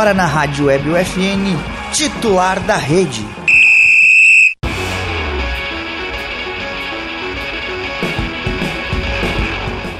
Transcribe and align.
agora 0.00 0.14
na 0.14 0.24
Rádio 0.24 0.64
Web 0.64 0.88
UFN, 0.88 1.92
titular 1.92 2.58
da 2.60 2.74
rede. 2.74 3.22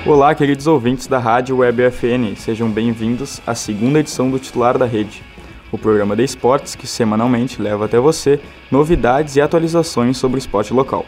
Olá, 0.07 0.35
queridos 0.35 0.67
ouvintes 0.67 1.07
da 1.07 1.19
Rádio 1.19 1.59
Web 1.59 1.87
UFN, 1.87 2.35
sejam 2.35 2.71
bem-vindos 2.71 3.43
à 3.47 3.55
segunda 3.55 4.01
edição 4.01 4.31
do 4.31 4.39
Titular 4.39 4.79
da 4.79 4.87
Rede, 4.87 5.23
o 5.71 5.77
programa 5.77 6.17
de 6.17 6.25
esportes 6.25 6.75
que 6.75 6.87
semanalmente 6.87 7.61
leva 7.61 7.85
até 7.85 7.99
você 7.99 8.41
novidades 8.71 9.37
e 9.37 9.43
atualizações 9.43 10.17
sobre 10.17 10.39
o 10.39 10.43
esporte 10.43 10.73
local. 10.73 11.05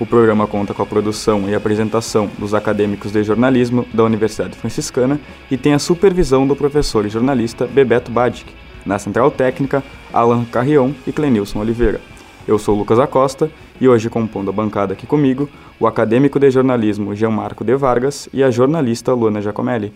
O 0.00 0.04
programa 0.04 0.44
conta 0.48 0.74
com 0.74 0.82
a 0.82 0.86
produção 0.86 1.48
e 1.48 1.54
apresentação 1.54 2.28
dos 2.36 2.52
acadêmicos 2.52 3.12
de 3.12 3.22
jornalismo 3.22 3.86
da 3.94 4.02
Universidade 4.02 4.56
Franciscana 4.58 5.20
e 5.48 5.56
tem 5.56 5.72
a 5.72 5.78
supervisão 5.78 6.48
do 6.48 6.56
professor 6.56 7.06
e 7.06 7.08
jornalista 7.08 7.64
Bebeto 7.64 8.10
Badic. 8.10 8.52
Na 8.84 8.98
central 8.98 9.30
técnica, 9.30 9.84
Alan 10.12 10.44
Carrion 10.46 10.90
e 11.06 11.12
Clenilson 11.12 11.60
Oliveira. 11.60 12.00
Eu 12.46 12.58
sou 12.58 12.76
Lucas 12.76 12.98
Acosta 12.98 13.48
e 13.80 13.88
hoje 13.88 14.10
compondo 14.10 14.50
a 14.50 14.52
bancada 14.52 14.94
aqui 14.94 15.06
comigo, 15.06 15.48
o 15.78 15.86
acadêmico 15.86 16.40
de 16.40 16.50
jornalismo 16.50 17.14
Jean 17.14 17.30
Marco 17.30 17.64
de 17.64 17.76
Vargas 17.76 18.28
e 18.32 18.42
a 18.42 18.50
jornalista 18.50 19.14
Luana 19.14 19.40
Giacomelli. 19.40 19.94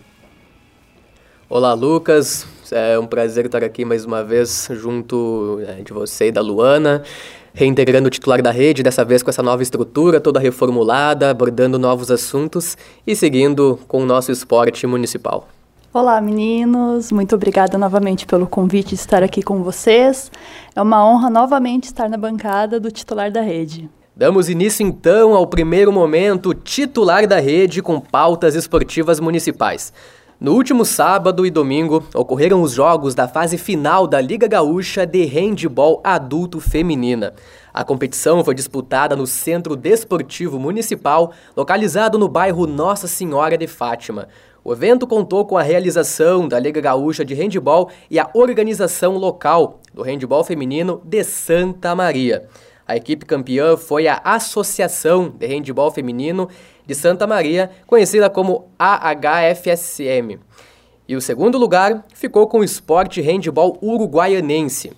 Olá, 1.49 1.73
Lucas. 1.73 2.47
É 2.71 2.99
um 2.99 3.07
prazer 3.07 3.47
estar 3.47 3.63
aqui 3.63 3.83
mais 3.83 4.05
uma 4.05 4.23
vez 4.23 4.69
junto 4.71 5.59
é, 5.67 5.81
de 5.81 5.91
você 5.91 6.27
e 6.27 6.31
da 6.31 6.41
Luana, 6.41 7.01
reintegrando 7.59 8.07
o 8.07 8.09
titular 8.09 8.41
da 8.41 8.51
rede, 8.51 8.81
dessa 8.81 9.03
vez 9.03 9.21
com 9.21 9.29
essa 9.29 9.43
nova 9.43 9.61
estrutura 9.61 10.21
toda 10.21 10.39
reformulada, 10.39 11.29
abordando 11.29 11.77
novos 11.77 12.09
assuntos 12.09 12.77
e 13.05 13.13
seguindo 13.13 13.77
com 13.85 14.01
o 14.01 14.05
nosso 14.05 14.31
esporte 14.31 14.87
municipal. 14.87 15.45
Olá, 15.93 16.21
meninos. 16.21 17.11
Muito 17.11 17.35
obrigada 17.35 17.77
novamente 17.77 18.25
pelo 18.25 18.47
convite 18.47 18.89
de 18.89 18.95
estar 18.95 19.21
aqui 19.21 19.43
com 19.43 19.61
vocês. 19.61 20.31
É 20.73 20.81
uma 20.81 21.05
honra 21.05 21.29
novamente 21.29 21.83
estar 21.83 22.07
na 22.07 22.15
bancada 22.15 22.79
do 22.79 22.89
titular 22.89 23.29
da 23.29 23.41
rede. 23.41 23.89
Damos 24.15 24.47
início 24.47 24.85
então 24.85 25.35
ao 25.35 25.45
primeiro 25.45 25.91
momento 25.91 26.53
titular 26.53 27.27
da 27.27 27.41
rede 27.41 27.81
com 27.81 27.99
pautas 27.99 28.55
esportivas 28.55 29.19
municipais. 29.19 29.91
No 30.39 30.53
último 30.53 30.85
sábado 30.85 31.45
e 31.45 31.51
domingo 31.51 32.01
ocorreram 32.15 32.61
os 32.61 32.71
jogos 32.71 33.13
da 33.13 33.27
fase 33.27 33.57
final 33.57 34.07
da 34.07 34.21
Liga 34.21 34.47
Gaúcha 34.47 35.05
de 35.05 35.25
Handball 35.25 35.99
Adulto 36.01 36.61
Feminina. 36.61 37.33
A 37.73 37.83
competição 37.83 38.41
foi 38.41 38.55
disputada 38.55 39.17
no 39.17 39.27
Centro 39.27 39.75
Desportivo 39.75 40.57
Municipal, 40.57 41.33
localizado 41.57 42.17
no 42.17 42.29
bairro 42.29 42.65
Nossa 42.65 43.05
Senhora 43.05 43.57
de 43.57 43.67
Fátima. 43.67 44.29
O 44.63 44.71
evento 44.71 45.05
contou 45.05 45.45
com 45.45 45.57
a 45.57 45.61
realização 45.61 46.47
da 46.47 46.57
Liga 46.57 46.79
Gaúcha 46.79 47.25
de 47.25 47.33
Handball 47.33 47.89
e 48.09 48.17
a 48.17 48.29
organização 48.33 49.17
local 49.17 49.81
do 49.93 50.03
handball 50.03 50.45
feminino 50.45 51.01
de 51.03 51.21
Santa 51.21 51.93
Maria. 51.93 52.47
A 52.89 52.95
equipe 52.95 53.23
campeã 53.23 53.77
foi 53.77 54.07
a 54.07 54.19
Associação 54.23 55.29
de 55.29 55.45
Handball 55.45 55.91
Feminino 55.91 56.49
de 56.89 56.95
Santa 56.95 57.27
Maria, 57.27 57.69
conhecida 57.85 58.31
como 58.31 58.71
AHFSM. 58.79 60.39
E 61.07 61.15
o 61.15 61.21
segundo 61.21 61.55
lugar 61.55 62.03
ficou 62.15 62.47
com 62.47 62.61
o 62.61 62.63
Esporte 62.63 63.21
Handball 63.21 63.77
Uruguaianense. 63.79 64.91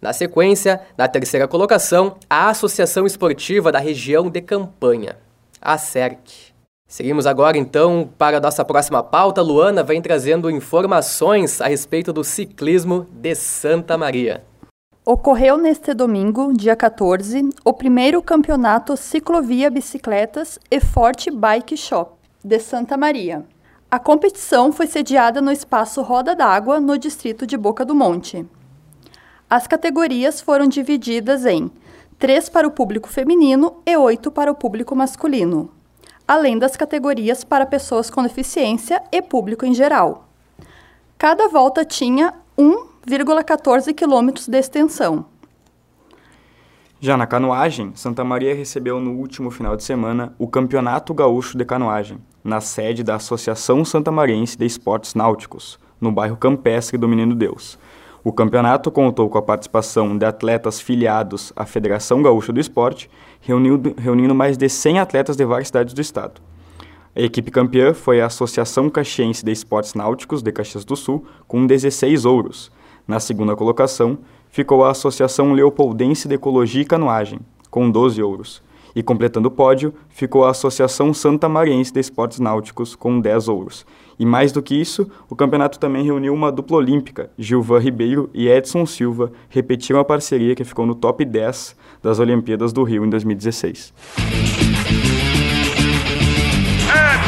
Na 0.00 0.12
sequência, 0.12 0.80
na 0.96 1.08
terceira 1.08 1.48
colocação, 1.48 2.14
a 2.30 2.50
Associação 2.50 3.04
Esportiva 3.04 3.72
da 3.72 3.80
Região 3.80 4.30
de 4.30 4.40
Campanha, 4.40 5.16
a 5.60 5.76
SERC. 5.76 6.52
Seguimos 6.86 7.26
agora 7.26 7.58
então 7.58 8.08
para 8.16 8.36
a 8.36 8.40
nossa 8.40 8.64
próxima 8.64 9.02
pauta. 9.02 9.42
Luana 9.42 9.82
vem 9.82 10.00
trazendo 10.00 10.48
informações 10.48 11.60
a 11.60 11.66
respeito 11.66 12.12
do 12.12 12.22
ciclismo 12.22 13.08
de 13.10 13.34
Santa 13.34 13.98
Maria. 13.98 14.44
Ocorreu 15.04 15.56
neste 15.56 15.92
domingo, 15.94 16.52
dia 16.52 16.76
14, 16.76 17.50
o 17.64 17.72
primeiro 17.72 18.22
campeonato 18.22 18.96
Ciclovia 18.96 19.70
Bicicletas 19.70 20.58
e 20.70 20.80
Forte 20.80 21.30
Bike 21.30 21.76
Shop 21.76 22.12
de 22.44 22.58
Santa 22.60 22.96
Maria. 22.96 23.44
A 23.90 23.98
competição 23.98 24.72
foi 24.72 24.86
sediada 24.86 25.40
no 25.40 25.50
espaço 25.50 26.02
Roda 26.02 26.34
d'Água, 26.36 26.80
no 26.80 26.96
distrito 26.96 27.46
de 27.46 27.56
Boca 27.56 27.84
do 27.84 27.94
Monte. 27.94 28.46
As 29.50 29.66
categorias 29.66 30.40
foram 30.40 30.66
divididas 30.66 31.44
em 31.44 31.70
três 32.18 32.48
para 32.48 32.66
o 32.66 32.70
público 32.70 33.08
feminino 33.08 33.82
e 33.84 33.96
oito 33.96 34.30
para 34.30 34.52
o 34.52 34.54
público 34.54 34.94
masculino 34.94 35.70
além 36.26 36.58
das 36.58 36.76
categorias 36.76 37.44
para 37.44 37.66
pessoas 37.66 38.08
com 38.08 38.22
deficiência 38.22 39.02
e 39.10 39.20
público 39.20 39.66
em 39.66 39.74
geral. 39.74 40.28
Cada 41.18 41.48
volta 41.48 41.84
tinha 41.84 42.34
1,14 43.06 43.92
quilômetros 43.94 44.46
de 44.46 44.56
extensão. 44.56 45.26
Já 47.00 47.16
na 47.16 47.26
canoagem, 47.26 47.90
Santa 47.96 48.22
Maria 48.22 48.54
recebeu 48.54 49.00
no 49.00 49.12
último 49.12 49.50
final 49.50 49.76
de 49.76 49.82
semana 49.82 50.34
o 50.38 50.46
Campeonato 50.46 51.12
Gaúcho 51.12 51.58
de 51.58 51.64
Canoagem, 51.64 52.18
na 52.44 52.60
sede 52.60 53.02
da 53.02 53.16
Associação 53.16 53.84
Santamariense 53.84 54.56
de 54.56 54.64
Esportes 54.64 55.14
Náuticos, 55.14 55.80
no 56.00 56.12
bairro 56.12 56.36
Campestre 56.36 56.96
do 56.96 57.08
Menino 57.08 57.34
Deus. 57.34 57.76
O 58.22 58.32
campeonato 58.32 58.88
contou 58.88 59.28
com 59.28 59.36
a 59.36 59.42
participação 59.42 60.16
de 60.16 60.24
atletas 60.24 60.80
filiados 60.80 61.52
à 61.56 61.66
Federação 61.66 62.22
Gaúcha 62.22 62.52
do 62.52 62.60
Esporte, 62.60 63.10
reunindo, 63.40 63.92
reunindo 63.98 64.32
mais 64.32 64.56
de 64.56 64.68
100 64.68 65.00
atletas 65.00 65.36
de 65.36 65.44
várias 65.44 65.68
cidades 65.68 65.92
do 65.92 66.00
estado. 66.00 66.40
A 67.16 67.20
equipe 67.20 67.50
campeã 67.50 67.92
foi 67.92 68.20
a 68.20 68.26
Associação 68.26 68.88
Caxiense 68.88 69.44
de 69.44 69.50
Esportes 69.50 69.94
Náuticos 69.94 70.40
de 70.40 70.52
Caxias 70.52 70.84
do 70.84 70.94
Sul, 70.94 71.26
com 71.48 71.66
16 71.66 72.24
ouros. 72.24 72.70
Na 73.06 73.18
segunda 73.18 73.56
colocação, 73.56 74.18
ficou 74.50 74.84
a 74.84 74.90
Associação 74.90 75.52
Leopoldense 75.52 76.28
de 76.28 76.34
Ecologia 76.34 76.82
e 76.82 76.84
Canoagem, 76.84 77.40
com 77.70 77.90
12 77.90 78.22
ouros. 78.22 78.62
E 78.94 79.02
completando 79.02 79.48
o 79.48 79.50
pódio, 79.50 79.94
ficou 80.10 80.44
a 80.44 80.50
Associação 80.50 81.14
Santa 81.14 81.48
Mariense 81.48 81.92
de 81.92 82.00
Esportes 82.00 82.38
Náuticos, 82.38 82.94
com 82.94 83.18
10 83.18 83.48
ouros. 83.48 83.86
E 84.18 84.26
mais 84.26 84.52
do 84.52 84.62
que 84.62 84.74
isso, 84.74 85.10
o 85.28 85.34
campeonato 85.34 85.78
também 85.78 86.04
reuniu 86.04 86.34
uma 86.34 86.52
dupla 86.52 86.76
olímpica. 86.76 87.30
Gilvan 87.38 87.78
Ribeiro 87.78 88.28
e 88.34 88.48
Edson 88.48 88.84
Silva 88.84 89.32
repetiram 89.48 89.98
a 89.98 90.04
parceria 90.04 90.54
que 90.54 90.64
ficou 90.64 90.84
no 90.84 90.94
top 90.94 91.24
10 91.24 91.74
das 92.02 92.18
Olimpíadas 92.18 92.72
do 92.72 92.82
Rio 92.82 93.04
em 93.04 93.10
2016. 93.10 93.94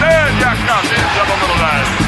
É 0.06 0.44
a 0.44 0.56
camisa 0.66 1.24
número 1.24 1.58
10. 1.98 2.03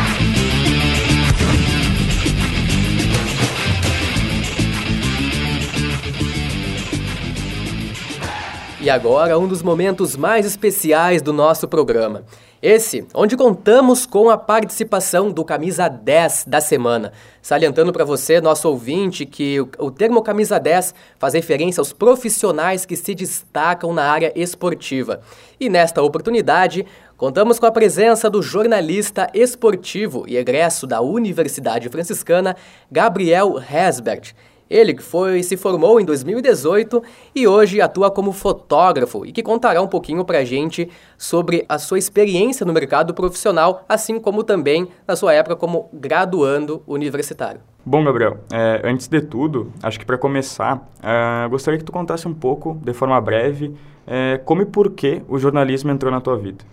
E 8.86 8.90
agora, 8.90 9.36
um 9.36 9.48
dos 9.48 9.64
momentos 9.64 10.14
mais 10.14 10.46
especiais 10.46 11.20
do 11.20 11.32
nosso 11.32 11.66
programa. 11.66 12.22
Esse, 12.62 13.04
onde 13.12 13.36
contamos 13.36 14.06
com 14.06 14.30
a 14.30 14.38
participação 14.38 15.32
do 15.32 15.44
Camisa 15.44 15.88
10 15.88 16.44
da 16.46 16.60
semana. 16.60 17.12
Salientando 17.42 17.92
para 17.92 18.04
você, 18.04 18.40
nosso 18.40 18.68
ouvinte, 18.68 19.26
que 19.26 19.58
o, 19.76 19.90
termo 19.90 20.22
Camisa 20.22 20.60
10 20.60 20.94
faz 21.18 21.34
referência 21.34 21.80
aos 21.80 21.92
profissionais 21.92 22.86
que 22.86 22.94
se 22.94 23.12
destacam 23.12 23.92
na 23.92 24.04
área 24.04 24.32
esportiva. 24.36 25.20
E 25.58 25.68
nesta 25.68 26.00
oportunidade, 26.00 26.86
contamos 27.16 27.58
com 27.58 27.66
a 27.66 27.72
presença 27.72 28.30
do 28.30 28.40
jornalista 28.40 29.28
esportivo 29.34 30.24
e 30.28 30.36
egresso 30.36 30.86
da 30.86 31.00
Universidade 31.00 31.88
Franciscana, 31.88 32.54
Gabriel 32.88 33.58
Hesbert. 33.58 34.32
Ele 34.68 34.94
que 34.94 35.02
foi 35.02 35.42
se 35.42 35.56
formou 35.56 36.00
em 36.00 36.04
2018 36.04 37.02
e 37.34 37.46
hoje 37.46 37.80
atua 37.80 38.10
como 38.10 38.32
fotógrafo 38.32 39.24
e 39.24 39.32
que 39.32 39.42
contará 39.42 39.80
um 39.80 39.86
pouquinho 39.86 40.24
pra 40.24 40.44
gente 40.44 40.88
sobre 41.16 41.64
a 41.68 41.78
sua 41.78 41.98
experiência 41.98 42.66
no 42.66 42.72
mercado 42.72 43.14
profissional, 43.14 43.84
assim 43.88 44.18
como 44.18 44.42
também 44.42 44.88
na 45.06 45.14
sua 45.14 45.32
época 45.32 45.54
como 45.54 45.88
graduando 45.92 46.82
universitário. 46.86 47.60
Bom, 47.84 48.02
Gabriel, 48.02 48.38
é, 48.52 48.80
antes 48.82 49.06
de 49.06 49.20
tudo, 49.20 49.72
acho 49.80 49.98
que 49.98 50.04
para 50.04 50.18
começar, 50.18 50.88
é, 51.00 51.48
gostaria 51.48 51.78
que 51.78 51.84
tu 51.84 51.92
contasse 51.92 52.26
um 52.26 52.34
pouco, 52.34 52.76
de 52.82 52.92
forma 52.92 53.20
breve, 53.20 53.72
é, 54.04 54.40
como 54.44 54.62
e 54.62 54.66
por 54.66 54.90
que 54.90 55.22
o 55.28 55.38
jornalismo 55.38 55.92
entrou 55.92 56.10
na 56.10 56.20
tua 56.20 56.36
vida. 56.36 56.64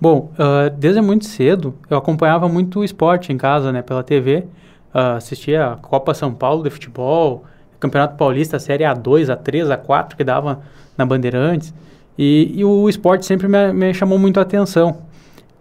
Bom, 0.00 0.32
uh, 0.32 0.70
desde 0.78 1.02
muito 1.02 1.26
cedo 1.26 1.74
eu 1.90 1.98
acompanhava 1.98 2.48
muito 2.48 2.82
esporte 2.82 3.32
em 3.32 3.36
casa, 3.36 3.70
né, 3.70 3.82
pela 3.82 4.02
TV, 4.02 4.46
uh, 4.94 5.16
assistia 5.16 5.72
a 5.72 5.76
Copa 5.76 6.14
São 6.14 6.32
Paulo 6.32 6.62
de 6.62 6.70
futebol, 6.70 7.44
Campeonato 7.78 8.16
Paulista, 8.16 8.58
Série 8.58 8.84
A2, 8.84 9.26
A3, 9.26 9.76
A4, 9.76 10.16
que 10.16 10.22
dava 10.22 10.60
na 10.96 11.06
Bandeirantes. 11.06 11.72
E, 12.18 12.52
e 12.54 12.64
o 12.64 12.88
esporte 12.88 13.24
sempre 13.24 13.48
me, 13.48 13.72
me, 13.72 13.94
chamou 13.94 14.18
muito 14.18 14.38
a 14.38 14.42
atenção. 14.42 14.98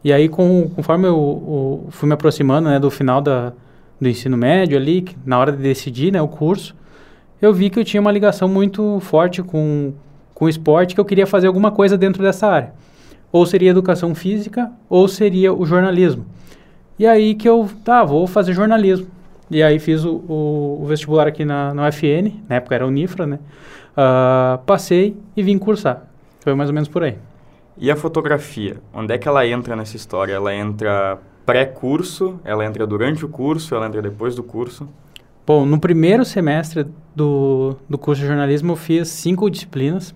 E 0.03 0.11
aí, 0.11 0.27
com, 0.27 0.69
conforme 0.75 1.07
eu, 1.07 1.13
eu, 1.13 1.87
fui 1.91 2.07
me 2.07 2.13
aproximando 2.13 2.69
né, 2.69 2.79
do 2.79 2.91
final 2.91 3.21
da, 3.21 3.53
do 3.99 4.09
ensino 4.09 4.35
médio 4.35 4.77
ali, 4.77 5.05
na 5.25 5.39
hora 5.39 5.51
de 5.51 5.57
decidir 5.57 6.11
né, 6.11 6.21
o 6.21 6.27
curso, 6.27 6.75
eu 7.41 7.53
vi 7.53 7.69
que 7.69 7.79
eu 7.79 7.85
tinha 7.85 8.01
uma 8.01 8.11
ligação 8.11 8.49
muito 8.49 8.99
forte 8.99 9.41
com, 9.41 9.93
com 10.33 10.45
o 10.45 10.49
esporte, 10.49 10.93
que 10.93 10.99
eu 10.99 11.05
queria 11.05 11.25
fazer 11.25 11.47
alguma 11.47 11.71
coisa 11.71 11.97
dentro 11.97 12.21
dessa 12.21 12.47
área. 12.47 12.73
Ou 13.31 13.45
seria 13.45 13.69
educação 13.69 14.13
física, 14.13 14.71
ou 14.89 15.07
seria 15.07 15.53
o 15.53 15.65
jornalismo. 15.65 16.25
E 16.97 17.07
aí 17.07 17.35
que 17.35 17.47
eu, 17.47 17.69
tá, 17.85 18.03
vou 18.03 18.27
fazer 18.27 18.51
jornalismo. 18.51 19.07
E 19.49 19.63
aí 19.63 19.79
fiz 19.79 20.05
o, 20.05 20.15
o, 20.27 20.79
o 20.81 20.85
vestibular 20.85 21.27
aqui 21.27 21.43
na, 21.43 21.73
na 21.73 21.87
UFN, 21.87 22.43
na 22.47 22.57
época 22.57 22.75
era 22.75 22.85
Unifra, 22.85 23.25
né? 23.25 23.39
Uh, 23.91 24.57
passei 24.65 25.17
e 25.35 25.41
vim 25.41 25.57
cursar. 25.57 26.07
Foi 26.39 26.53
mais 26.53 26.69
ou 26.69 26.73
menos 26.73 26.87
por 26.87 27.03
aí. 27.03 27.17
E 27.77 27.89
a 27.89 27.95
fotografia? 27.95 28.77
Onde 28.93 29.13
é 29.13 29.17
que 29.17 29.27
ela 29.27 29.45
entra 29.47 29.75
nessa 29.75 29.95
história? 29.95 30.33
Ela 30.33 30.53
entra 30.53 31.17
pré-curso, 31.45 32.39
ela 32.43 32.63
entra 32.65 32.85
durante 32.85 33.25
o 33.25 33.29
curso, 33.29 33.73
ela 33.73 33.87
entra 33.87 34.01
depois 34.01 34.35
do 34.35 34.43
curso? 34.43 34.87
Bom, 35.47 35.65
no 35.65 35.79
primeiro 35.79 36.23
semestre 36.23 36.85
do, 37.15 37.75
do 37.89 37.97
curso 37.97 38.21
de 38.21 38.27
jornalismo 38.27 38.73
eu 38.73 38.75
fiz 38.75 39.07
cinco 39.07 39.49
disciplinas, 39.49 40.13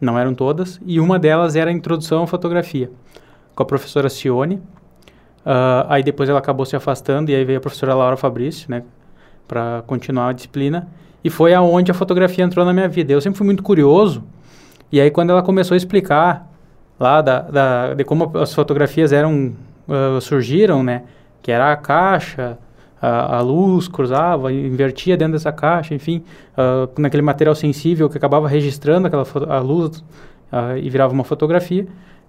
não 0.00 0.18
eram 0.18 0.34
todas, 0.34 0.80
e 0.84 0.98
uma 0.98 1.20
delas 1.20 1.54
era 1.54 1.70
a 1.70 1.72
introdução 1.72 2.24
à 2.24 2.26
fotografia, 2.26 2.90
com 3.54 3.62
a 3.62 3.66
professora 3.66 4.08
Cione. 4.08 4.60
Uh, 5.44 5.86
aí 5.88 6.02
depois 6.02 6.28
ela 6.28 6.38
acabou 6.38 6.64
se 6.64 6.76
afastando 6.76 7.30
e 7.30 7.34
aí 7.34 7.44
veio 7.44 7.58
a 7.58 7.60
professora 7.60 7.94
Laura 7.94 8.16
Fabrício, 8.16 8.70
né, 8.70 8.84
para 9.48 9.82
continuar 9.86 10.28
a 10.28 10.32
disciplina. 10.32 10.88
E 11.24 11.30
foi 11.30 11.52
aonde 11.52 11.90
a 11.90 11.94
fotografia 11.94 12.44
entrou 12.44 12.64
na 12.64 12.72
minha 12.72 12.88
vida. 12.88 13.12
Eu 13.12 13.20
sempre 13.20 13.38
fui 13.38 13.44
muito 13.44 13.62
curioso, 13.62 14.22
e 14.90 15.00
aí 15.00 15.10
quando 15.10 15.30
ela 15.30 15.42
começou 15.42 15.74
a 15.74 15.76
explicar 15.76 16.48
lá 16.98 17.20
da, 17.20 17.40
da 17.40 17.94
de 17.94 18.04
como 18.04 18.38
as 18.38 18.54
fotografias 18.54 19.12
eram 19.12 19.52
uh, 19.88 20.20
surgiram, 20.20 20.82
né, 20.82 21.02
que 21.42 21.50
era 21.50 21.72
a 21.72 21.76
caixa, 21.76 22.56
a, 23.00 23.38
a, 23.38 23.40
luz 23.40 23.88
cruzava, 23.88 24.52
invertia 24.52 25.16
dentro 25.16 25.32
dessa 25.32 25.50
caixa, 25.50 25.92
enfim, 25.92 26.22
uh, 26.56 27.00
naquele 27.00 27.22
material 27.22 27.54
sensível 27.56 28.08
que 28.08 28.16
acabava 28.16 28.46
registrando 28.46 29.08
aquela 29.08 29.26
a 29.48 29.58
luz 29.58 30.04
e 30.82 30.90
virava 30.90 31.14
uma 31.14 31.24
fotografia. 31.24 31.86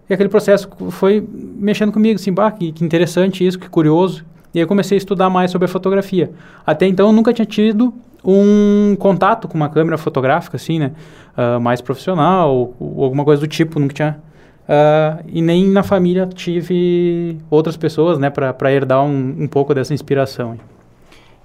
E 0.10 0.14
aquele 0.14 0.30
processo 0.30 0.70
foi 0.92 1.26
mexendo 1.32 1.92
comigo, 1.92 2.16
assim, 2.16 2.32
bah, 2.32 2.52
que, 2.52 2.72
que 2.72 2.84
interessante 2.84 3.46
isso, 3.46 3.58
que 3.58 3.70
curioso. 3.70 4.26
E 4.54 4.60
aí 4.60 4.64
eu 4.64 4.68
comecei 4.68 4.96
a 4.96 5.00
estudar 5.00 5.30
mais 5.30 5.52
sobre 5.52 5.66
a 5.66 5.68
fotografia. 5.68 6.32
Até 6.66 6.86
então 6.86 7.08
eu 7.08 7.14
nunca 7.14 7.34
tinha 7.34 7.46
tido 7.46 7.94
um 8.24 8.96
contato 9.00 9.48
com 9.48 9.56
uma 9.56 9.70
câmera 9.70 9.98
fotográfica, 9.98 10.58
assim, 10.58 10.80
né? 10.80 10.92
Uh, 11.36 11.60
mais 11.60 11.82
profissional 11.82 12.54
ou, 12.54 12.76
ou, 12.80 13.04
alguma 13.04 13.26
coisa 13.26 13.42
do 13.42 13.48
tipo, 13.48 13.80
nunca 13.80 13.94
tinha... 13.94 14.20
Uh, 14.64 15.26
e 15.28 15.42
nem 15.42 15.68
na 15.68 15.84
família 15.84 16.26
tive 16.26 17.38
outras 17.50 17.76
pessoas, 17.76 18.18
né, 18.18 18.30
para 18.30 18.72
herdar 18.72 19.04
um, 19.04 19.36
um 19.40 19.48
pouco 19.48 19.74
dessa 19.74 19.94
inspiração. 19.94 20.58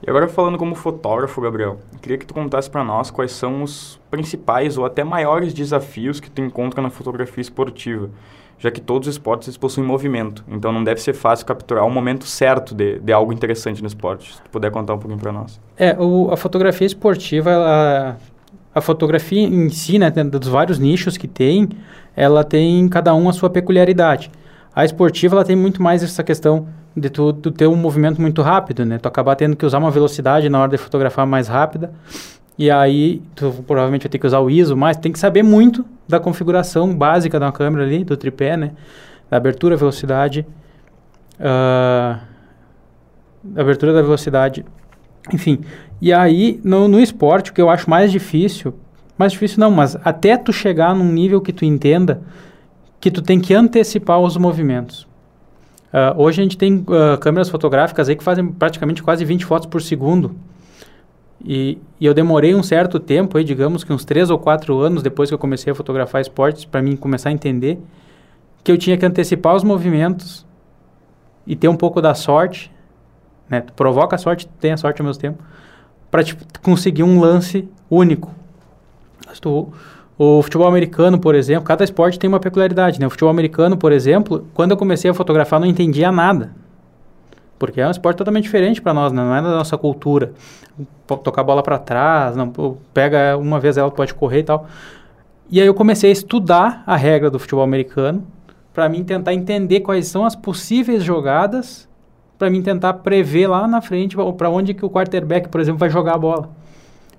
E 0.06 0.08
agora 0.08 0.28
falando 0.28 0.56
como 0.56 0.76
fotógrafo, 0.76 1.40
Gabriel, 1.40 1.80
queria 2.00 2.16
que 2.16 2.24
tu 2.24 2.32
contasse 2.32 2.70
para 2.70 2.84
nós 2.84 3.10
quais 3.10 3.32
são 3.32 3.64
os 3.64 3.98
principais 4.08 4.78
ou 4.78 4.84
até 4.84 5.02
maiores 5.02 5.52
desafios 5.52 6.20
que 6.20 6.30
tu 6.30 6.40
encontra 6.40 6.80
na 6.80 6.90
fotografia 6.90 7.42
esportiva 7.42 8.08
já 8.58 8.70
que 8.70 8.80
todos 8.80 9.08
os 9.08 9.14
esportes 9.14 9.56
possuem 9.56 9.86
movimento. 9.86 10.44
Então 10.48 10.72
não 10.72 10.82
deve 10.82 11.00
ser 11.00 11.12
fácil 11.12 11.46
capturar 11.46 11.86
o 11.86 11.90
momento 11.90 12.24
certo 12.24 12.74
de, 12.74 12.98
de 12.98 13.12
algo 13.12 13.32
interessante 13.32 13.80
no 13.80 13.86
esporte. 13.86 14.34
Se 14.34 14.42
tu 14.42 14.50
puder 14.50 14.70
contar 14.70 14.94
um 14.94 14.98
pouquinho 14.98 15.20
para 15.20 15.32
nós. 15.32 15.60
É, 15.76 15.96
o, 15.98 16.30
a 16.32 16.36
fotografia 16.36 16.86
esportiva, 16.86 17.50
ela, 17.50 18.16
a 18.74 18.80
fotografia 18.80 19.42
em 19.42 19.68
si, 19.68 19.98
né, 19.98 20.10
dos 20.10 20.48
vários 20.48 20.78
nichos 20.78 21.16
que 21.16 21.28
tem, 21.28 21.68
ela 22.16 22.42
tem 22.42 22.88
cada 22.88 23.14
um 23.14 23.28
a 23.28 23.32
sua 23.32 23.48
peculiaridade. 23.48 24.30
A 24.74 24.84
esportiva, 24.84 25.36
ela 25.36 25.44
tem 25.44 25.56
muito 25.56 25.82
mais 25.82 26.02
essa 26.02 26.22
questão 26.22 26.66
de 26.96 27.10
tu, 27.10 27.32
tu 27.32 27.50
ter 27.50 27.66
um 27.66 27.76
movimento 27.76 28.20
muito 28.20 28.42
rápido, 28.42 28.84
né? 28.84 28.98
Tu 28.98 29.06
acabar 29.06 29.34
tendo 29.36 29.56
que 29.56 29.64
usar 29.64 29.78
uma 29.78 29.90
velocidade 29.90 30.48
na 30.48 30.60
hora 30.60 30.70
de 30.70 30.78
fotografar 30.78 31.26
mais 31.26 31.48
rápida. 31.48 31.92
E 32.58 32.70
aí, 32.70 33.22
tu 33.36 33.52
provavelmente 33.66 34.02
vai 34.02 34.10
ter 34.10 34.18
que 34.18 34.26
usar 34.26 34.40
o 34.40 34.50
ISO, 34.50 34.76
mas 34.76 34.96
tem 34.96 35.12
que 35.12 35.18
saber 35.18 35.44
muito 35.44 35.84
da 36.08 36.18
configuração 36.18 36.92
básica 36.92 37.38
da 37.38 37.52
câmera 37.52 37.84
ali, 37.84 38.02
do 38.02 38.16
tripé, 38.16 38.56
né? 38.56 38.72
Da 39.30 39.36
abertura, 39.36 39.76
velocidade, 39.76 40.44
uh, 41.38 42.18
abertura 43.56 43.92
da 43.92 44.02
velocidade, 44.02 44.64
enfim. 45.32 45.60
E 46.00 46.12
aí, 46.12 46.60
no, 46.64 46.88
no 46.88 46.98
esporte, 46.98 47.50
o 47.52 47.54
que 47.54 47.60
eu 47.60 47.70
acho 47.70 47.88
mais 47.88 48.10
difícil, 48.10 48.74
mais 49.16 49.32
difícil 49.32 49.60
não, 49.60 49.70
mas 49.70 49.96
até 50.04 50.36
tu 50.36 50.52
chegar 50.52 50.94
num 50.94 51.12
nível 51.12 51.40
que 51.40 51.52
tu 51.52 51.64
entenda 51.64 52.22
que 53.00 53.10
tu 53.10 53.22
tem 53.22 53.38
que 53.38 53.54
antecipar 53.54 54.18
os 54.18 54.36
movimentos. 54.36 55.06
Uh, 55.92 56.20
hoje 56.20 56.40
a 56.40 56.42
gente 56.42 56.58
tem 56.58 56.74
uh, 56.74 57.16
câmeras 57.20 57.48
fotográficas 57.48 58.08
aí 58.08 58.16
que 58.16 58.24
fazem 58.24 58.46
praticamente 58.48 59.02
quase 59.02 59.24
20 59.24 59.44
fotos 59.44 59.66
por 59.66 59.80
segundo. 59.80 60.34
E, 61.44 61.78
e, 62.00 62.06
eu 62.06 62.12
demorei 62.12 62.54
um 62.54 62.62
certo 62.62 62.98
tempo, 62.98 63.38
aí, 63.38 63.44
digamos 63.44 63.84
que 63.84 63.92
uns 63.92 64.04
três 64.04 64.28
ou 64.28 64.38
quatro 64.38 64.78
anos 64.80 65.02
depois 65.02 65.30
que 65.30 65.34
eu 65.34 65.38
comecei 65.38 65.72
a 65.72 65.74
fotografar 65.74 66.20
esportes, 66.20 66.64
para 66.64 66.82
mim 66.82 66.96
começar 66.96 67.28
a 67.28 67.32
entender 67.32 67.78
que 68.64 68.72
eu 68.72 68.76
tinha 68.76 68.96
que 68.96 69.06
antecipar 69.06 69.54
os 69.54 69.62
movimentos 69.62 70.44
e 71.46 71.54
ter 71.54 71.68
um 71.68 71.76
pouco 71.76 72.02
da 72.02 72.14
sorte, 72.14 72.72
né? 73.48 73.60
Tu 73.60 73.72
provoca 73.72 74.16
a 74.16 74.18
sorte, 74.18 74.48
tem 74.60 74.72
a 74.72 74.76
sorte 74.76 75.00
ao 75.00 75.06
mesmo 75.06 75.20
tempo, 75.20 75.42
para 76.10 76.22
tipo, 76.22 76.44
conseguir 76.60 77.02
um 77.02 77.20
lance 77.20 77.68
único. 77.88 78.34
Tu, 79.40 79.72
o 80.18 80.42
futebol 80.42 80.66
americano, 80.66 81.18
por 81.18 81.34
exemplo, 81.34 81.64
cada 81.64 81.84
esporte 81.84 82.18
tem 82.18 82.28
uma 82.28 82.40
peculiaridade, 82.40 82.98
né? 82.98 83.06
O 83.06 83.10
futebol 83.10 83.30
americano, 83.30 83.76
por 83.76 83.92
exemplo, 83.92 84.46
quando 84.52 84.72
eu 84.72 84.76
comecei 84.76 85.10
a 85.10 85.14
fotografar, 85.14 85.60
não 85.60 85.66
entendia 85.66 86.10
nada. 86.10 86.50
Porque 87.58 87.80
é 87.80 87.86
um 87.86 87.90
esporte 87.90 88.18
totalmente 88.18 88.44
diferente 88.44 88.80
para 88.80 88.94
nós, 88.94 89.12
né? 89.12 89.22
não 89.22 89.34
é 89.34 89.42
da 89.42 89.50
nossa 89.50 89.76
cultura. 89.76 90.32
Tocar 91.06 91.40
a 91.40 91.44
bola 91.44 91.62
para 91.62 91.78
trás, 91.78 92.36
não, 92.36 92.52
pega 92.94 93.36
uma 93.36 93.58
vez 93.58 93.76
ela 93.76 93.90
pode 93.90 94.14
correr 94.14 94.40
e 94.40 94.44
tal. 94.44 94.66
E 95.50 95.60
aí 95.60 95.66
eu 95.66 95.74
comecei 95.74 96.10
a 96.10 96.12
estudar 96.12 96.82
a 96.86 96.96
regra 96.96 97.30
do 97.30 97.38
futebol 97.38 97.64
americano 97.64 98.22
para 98.72 98.88
mim 98.88 99.02
tentar 99.02 99.34
entender 99.34 99.80
quais 99.80 100.06
são 100.06 100.24
as 100.24 100.36
possíveis 100.36 101.02
jogadas 101.02 101.88
para 102.38 102.48
mim 102.48 102.62
tentar 102.62 102.94
prever 102.94 103.48
lá 103.48 103.66
na 103.66 103.80
frente 103.80 104.16
para 104.36 104.48
onde 104.48 104.72
que 104.72 104.84
o 104.84 104.88
quarterback, 104.88 105.48
por 105.48 105.60
exemplo, 105.60 105.78
vai 105.78 105.90
jogar 105.90 106.14
a 106.14 106.18
bola. 106.18 106.48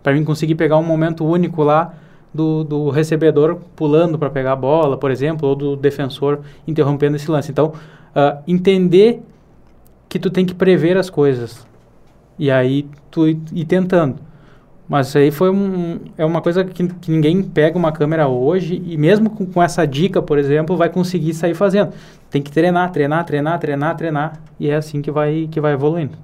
Para 0.01 0.13
mim 0.13 0.23
conseguir 0.23 0.55
pegar 0.55 0.77
um 0.77 0.83
momento 0.83 1.25
único 1.25 1.61
lá 1.61 1.93
do, 2.33 2.63
do 2.63 2.89
recebedor 2.89 3.57
pulando 3.75 4.17
para 4.17 4.29
pegar 4.29 4.53
a 4.53 4.55
bola, 4.55 4.97
por 4.97 5.11
exemplo, 5.11 5.49
ou 5.49 5.55
do 5.55 5.75
defensor 5.75 6.39
interrompendo 6.65 7.17
esse 7.17 7.29
lance. 7.29 7.51
Então, 7.51 7.73
uh, 8.15 8.41
entender 8.47 9.21
que 10.09 10.19
tu 10.19 10.29
tem 10.29 10.45
que 10.45 10.55
prever 10.55 10.97
as 10.97 11.09
coisas. 11.09 11.65
E 12.37 12.49
aí 12.49 12.87
tu 13.11 13.27
ir 13.27 13.65
tentando. 13.65 14.15
Mas 14.89 15.09
isso 15.09 15.19
aí 15.19 15.29
foi 15.29 15.51
um, 15.51 15.99
é 16.17 16.25
uma 16.25 16.41
coisa 16.41 16.65
que, 16.65 16.87
que 16.87 17.11
ninguém 17.11 17.43
pega 17.43 17.77
uma 17.77 17.91
câmera 17.91 18.27
hoje 18.27 18.81
e 18.83 18.97
mesmo 18.97 19.29
com, 19.29 19.45
com, 19.45 19.61
essa 19.61 19.85
dica, 19.85 20.19
por 20.19 20.39
exemplo, 20.39 20.75
vai 20.75 20.89
conseguir 20.89 21.35
sair 21.35 21.53
fazendo. 21.53 21.93
Tem 22.27 22.41
que 22.41 22.51
treinar, 22.51 22.91
treinar, 22.91 23.23
treinar, 23.23 23.59
treinar, 23.59 23.95
treinar. 23.95 24.41
E 24.59 24.67
é 24.67 24.75
assim 24.75 24.99
que 24.99 25.11
vai, 25.11 25.47
que 25.51 25.61
vai 25.61 25.73
evoluindo. 25.73 26.17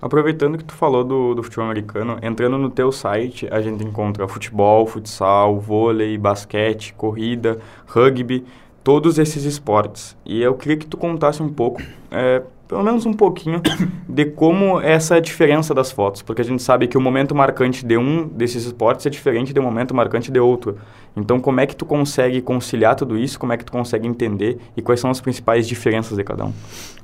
Aproveitando 0.00 0.58
que 0.58 0.64
tu 0.64 0.74
falou 0.74 1.04
do, 1.04 1.32
do 1.32 1.44
futebol 1.44 1.66
americano, 1.66 2.18
entrando 2.20 2.58
no 2.58 2.68
teu 2.68 2.90
site, 2.90 3.46
a 3.52 3.60
gente 3.60 3.84
encontra 3.84 4.26
futebol, 4.26 4.84
futsal, 4.84 5.60
vôlei, 5.60 6.18
basquete, 6.18 6.92
corrida, 6.94 7.60
rugby, 7.86 8.44
todos 8.82 9.16
esses 9.16 9.44
esportes. 9.44 10.16
E 10.26 10.42
eu 10.42 10.54
queria 10.54 10.76
que 10.76 10.86
tu 10.86 10.96
contasse 10.96 11.40
um 11.40 11.48
pouco 11.48 11.80
é, 12.10 12.42
pelo 12.72 12.82
menos 12.82 13.04
um 13.04 13.12
pouquinho, 13.12 13.60
de 14.08 14.24
como 14.24 14.80
essa 14.80 15.20
diferença 15.20 15.74
das 15.74 15.92
fotos, 15.92 16.22
porque 16.22 16.40
a 16.40 16.44
gente 16.44 16.62
sabe 16.62 16.86
que 16.86 16.96
o 16.96 17.00
momento 17.02 17.34
marcante 17.34 17.84
de 17.84 17.98
um 17.98 18.26
desses 18.26 18.64
esportes 18.64 19.04
é 19.04 19.10
diferente 19.10 19.52
do 19.52 19.62
momento 19.62 19.94
marcante 19.94 20.32
de 20.32 20.40
outro. 20.40 20.78
Então, 21.14 21.38
como 21.38 21.60
é 21.60 21.66
que 21.66 21.76
tu 21.76 21.84
consegue 21.84 22.40
conciliar 22.40 22.94
tudo 22.94 23.18
isso? 23.18 23.38
Como 23.38 23.52
é 23.52 23.58
que 23.58 23.64
tu 23.64 23.72
consegue 23.72 24.08
entender 24.08 24.58
e 24.74 24.80
quais 24.80 25.00
são 25.00 25.10
as 25.10 25.20
principais 25.20 25.68
diferenças 25.68 26.16
de 26.16 26.24
cada 26.24 26.46
um? 26.46 26.52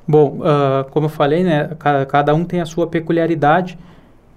Bom, 0.07 0.39
uh, 0.39 0.91
como 0.91 1.05
eu 1.05 1.11
falei, 1.11 1.45
né, 1.45 1.69
cada 2.09 2.35
um 2.35 2.47
tem 2.47 2.63
a 2.63 2.67
sua 2.67 2.87
peculiaridade 2.87 3.79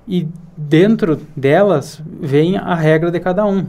e 0.06 0.28
dentro 0.58 1.16
delas 1.34 2.04
vem 2.06 2.58
a 2.58 2.76
regra 2.76 3.10
de 3.10 3.22
cada 3.22 3.46
um 3.46 3.68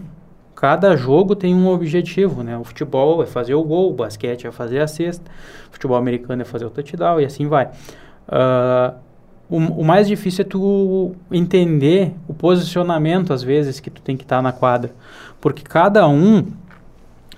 cada 0.54 0.96
jogo 0.96 1.34
tem 1.34 1.54
um 1.54 1.68
objetivo, 1.68 2.42
né? 2.42 2.56
O 2.56 2.64
futebol 2.64 3.22
é 3.22 3.26
fazer 3.26 3.54
o 3.54 3.62
gol, 3.62 3.90
o 3.90 3.94
basquete 3.94 4.46
é 4.46 4.52
fazer 4.52 4.80
a 4.80 4.86
cesta, 4.86 5.30
o 5.68 5.72
futebol 5.72 5.96
americano 5.96 6.42
é 6.42 6.44
fazer 6.44 6.64
o 6.64 6.70
touchdown 6.70 7.20
e 7.20 7.24
assim 7.24 7.46
vai. 7.46 7.66
Uh, 8.28 8.94
o, 9.48 9.56
o, 9.56 9.84
mais 9.84 10.06
difícil 10.06 10.44
é 10.44 10.48
tu 10.48 11.12
entender 11.30 12.14
o 12.28 12.32
posicionamento, 12.32 13.32
às 13.32 13.42
vezes, 13.42 13.80
que 13.80 13.90
tu 13.90 14.00
tem 14.00 14.16
que 14.16 14.22
estar 14.22 14.36
tá 14.36 14.42
na 14.42 14.52
quadra. 14.52 14.92
Porque 15.40 15.62
cada 15.62 16.06
um, 16.08 16.46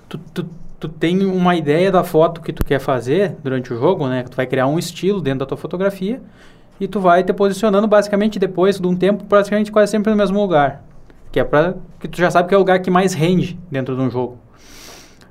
tu, 0.09 0.19
tu, 0.33 0.47
tu 0.79 0.89
tem 0.89 1.25
uma 1.25 1.57
ideia 1.57 1.91
da 1.91 2.05
foto 2.05 2.41
que 2.41 2.53
tu 2.53 2.65
quer 2.65 2.79
fazer 2.79 3.37
durante 3.43 3.73
o 3.73 3.79
jogo, 3.79 4.07
né? 4.07 4.25
Tu 4.25 4.37
vai 4.37 4.47
criar 4.47 4.67
um 4.67 4.79
estilo 4.79 5.21
dentro 5.21 5.41
da 5.41 5.47
tua 5.47 5.59
fotografia 5.59 6.21
e 6.79 6.87
tu 6.87 7.01
vai 7.01 7.25
te 7.25 7.33
posicionando 7.33 7.87
basicamente 7.87 8.39
depois 8.39 8.79
de 8.79 8.87
um 8.87 8.95
tempo, 8.95 9.25
praticamente 9.25 9.73
quase 9.73 9.91
sempre 9.91 10.11
no 10.11 10.17
mesmo 10.17 10.41
lugar 10.41 10.83
que 11.35 11.41
é 11.41 11.43
para 11.43 11.75
que 11.99 12.07
tu 12.07 12.17
já 12.17 12.31
sabe 12.31 12.49
que 12.49 12.55
é 12.55 12.57
o 12.57 12.61
lugar 12.61 12.79
que 12.79 12.89
mais 12.89 13.13
rende 13.13 13.59
dentro 13.69 13.97
de 13.97 14.01
um 14.01 14.09
jogo. 14.09 14.39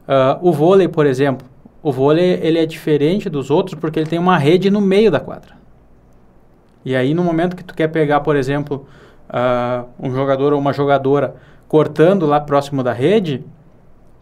Uh, 0.05 0.38
o 0.41 0.51
vôlei, 0.51 0.89
por 0.89 1.05
exemplo, 1.05 1.48
o 1.81 1.93
vôlei 1.93 2.41
ele 2.43 2.60
é 2.60 2.65
diferente 2.65 3.29
dos 3.29 3.50
outros 3.50 3.79
porque 3.79 4.01
ele 4.01 4.10
tem 4.10 4.19
uma 4.19 4.38
rede 4.38 4.69
no 4.69 4.81
meio 4.81 5.10
da 5.10 5.22
quadra. 5.22 5.53
E 6.83 6.93
aí 6.93 7.13
no 7.13 7.24
momento 7.24 7.55
que 7.55 7.63
tu 7.63 7.74
quer 7.74 7.88
pegar, 7.88 8.19
por 8.19 8.36
exemplo, 8.36 8.86
uh, 9.29 9.88
um 9.98 10.13
jogador 10.13 10.51
ou 10.51 10.60
uma 10.60 10.74
jogadora 10.74 11.38
cortando 11.69 12.25
lá 12.25 12.41
próximo 12.41 12.83
da 12.83 12.91
rede, 12.91 13.41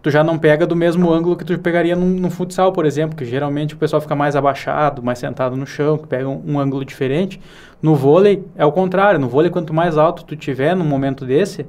tu 0.02 0.10
já 0.10 0.24
não 0.24 0.38
pega 0.38 0.66
do 0.66 0.76
mesmo 0.76 1.12
ângulo 1.12 1.36
que 1.36 1.46
tu 1.46 1.58
pegaria 1.60 1.96
num, 1.96 2.08
num 2.08 2.30
futsal, 2.30 2.72
por 2.74 2.86
exemplo, 2.86 3.16
que 3.16 3.24
geralmente 3.24 3.76
o 3.76 3.78
pessoal 3.78 4.02
fica 4.02 4.16
mais 4.16 4.36
abaixado, 4.36 5.04
mais 5.04 5.20
sentado 5.20 5.56
no 5.56 5.66
chão, 5.66 5.98
que 5.98 6.08
pega 6.08 6.28
um, 6.28 6.42
um, 6.46 6.60
ângulo 6.60 6.84
diferente. 6.84 7.40
No 7.82 7.96
vôlei 7.96 8.44
é 8.56 8.66
o 8.66 8.72
contrário. 8.72 9.20
No 9.20 9.30
vôlei, 9.30 9.52
quanto 9.52 9.74
mais 9.74 9.98
alto 9.98 10.26
tu 10.26 10.36
tiver 10.36 10.76
num 10.76 10.86
momento 10.86 11.26
desse, 11.26 11.68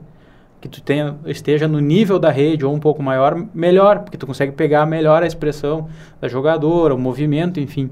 que 0.60 0.68
tu 0.68 0.80
tenha, 0.80 1.16
esteja 1.26 1.68
no 1.68 1.78
nível 1.78 2.18
da 2.18 2.30
rede 2.30 2.64
ou 2.64 2.72
um 2.72 2.78
pouco 2.78 3.02
maior, 3.02 3.36
melhor, 3.52 3.98
porque 4.00 4.16
tu 4.16 4.26
consegue 4.26 4.52
pegar 4.52 4.86
melhor 4.86 5.22
a 5.22 5.26
expressão 5.26 5.88
da 6.20 6.28
jogadora, 6.28 6.94
o 6.94 6.98
movimento, 6.98 7.60
enfim. 7.60 7.90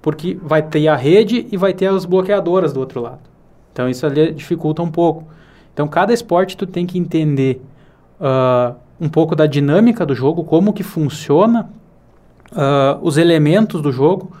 Porque 0.00 0.38
vai 0.40 0.62
ter 0.62 0.86
a 0.86 0.94
rede 0.94 1.46
e 1.50 1.56
vai 1.56 1.72
ter 1.72 1.86
as 1.86 2.04
bloqueadoras 2.04 2.72
do 2.72 2.80
outro 2.80 3.00
lado. 3.00 3.20
Então 3.72 3.88
isso 3.88 4.06
ali 4.06 4.32
dificulta 4.32 4.82
um 4.82 4.90
pouco. 4.90 5.24
Então 5.72 5.88
cada 5.88 6.12
esporte 6.12 6.56
tu 6.56 6.66
tem 6.66 6.86
que 6.86 6.98
entender 6.98 7.60
uh, 8.20 8.76
um 9.00 9.08
pouco 9.08 9.34
da 9.34 9.46
dinâmica 9.46 10.04
do 10.04 10.14
jogo, 10.14 10.44
como 10.44 10.72
que 10.72 10.82
funciona 10.82 11.70
uh, 12.52 12.98
os 13.00 13.16
elementos 13.16 13.80
do 13.80 13.90
jogo, 13.90 14.32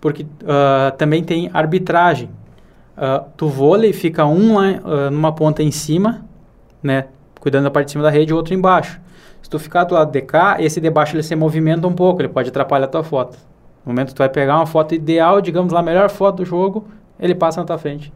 porque 0.00 0.24
uh, 0.24 0.96
também 0.98 1.22
tem 1.22 1.48
arbitragem. 1.52 2.28
Uh, 2.96 3.24
tu 3.36 3.48
vôlei 3.48 3.92
fica 3.92 4.26
um 4.26 4.58
lá 4.58 5.10
numa 5.10 5.32
ponta 5.32 5.62
em 5.62 5.70
cima, 5.70 6.24
né, 6.82 7.06
cuidando 7.38 7.64
da 7.64 7.70
parte 7.70 7.86
de 7.86 7.92
cima 7.92 8.04
da 8.04 8.10
rede 8.10 8.32
o 8.32 8.36
outro 8.36 8.52
embaixo. 8.52 9.00
Se 9.42 9.48
tu 9.48 9.58
ficar 9.58 9.84
do 9.84 9.94
lado 9.94 10.10
de 10.10 10.20
cá, 10.20 10.56
esse 10.60 10.80
de 10.80 10.90
baixo 10.90 11.16
ele 11.16 11.22
se 11.22 11.34
movimenta 11.34 11.86
um 11.86 11.92
pouco, 11.92 12.20
ele 12.20 12.28
pode 12.28 12.48
atrapalhar 12.48 12.86
a 12.86 12.88
tua 12.88 13.02
foto. 13.02 13.38
No 13.84 13.92
momento 13.92 14.08
que 14.08 14.14
tu 14.14 14.18
vai 14.18 14.28
pegar 14.28 14.56
uma 14.56 14.66
foto 14.66 14.94
ideal, 14.94 15.40
digamos 15.40 15.72
lá, 15.72 15.80
a 15.80 15.82
melhor 15.82 16.10
foto 16.10 16.38
do 16.38 16.44
jogo, 16.44 16.88
ele 17.18 17.34
passa 17.34 17.60
na 17.60 17.66
tua 17.66 17.78
frente. 17.78 18.12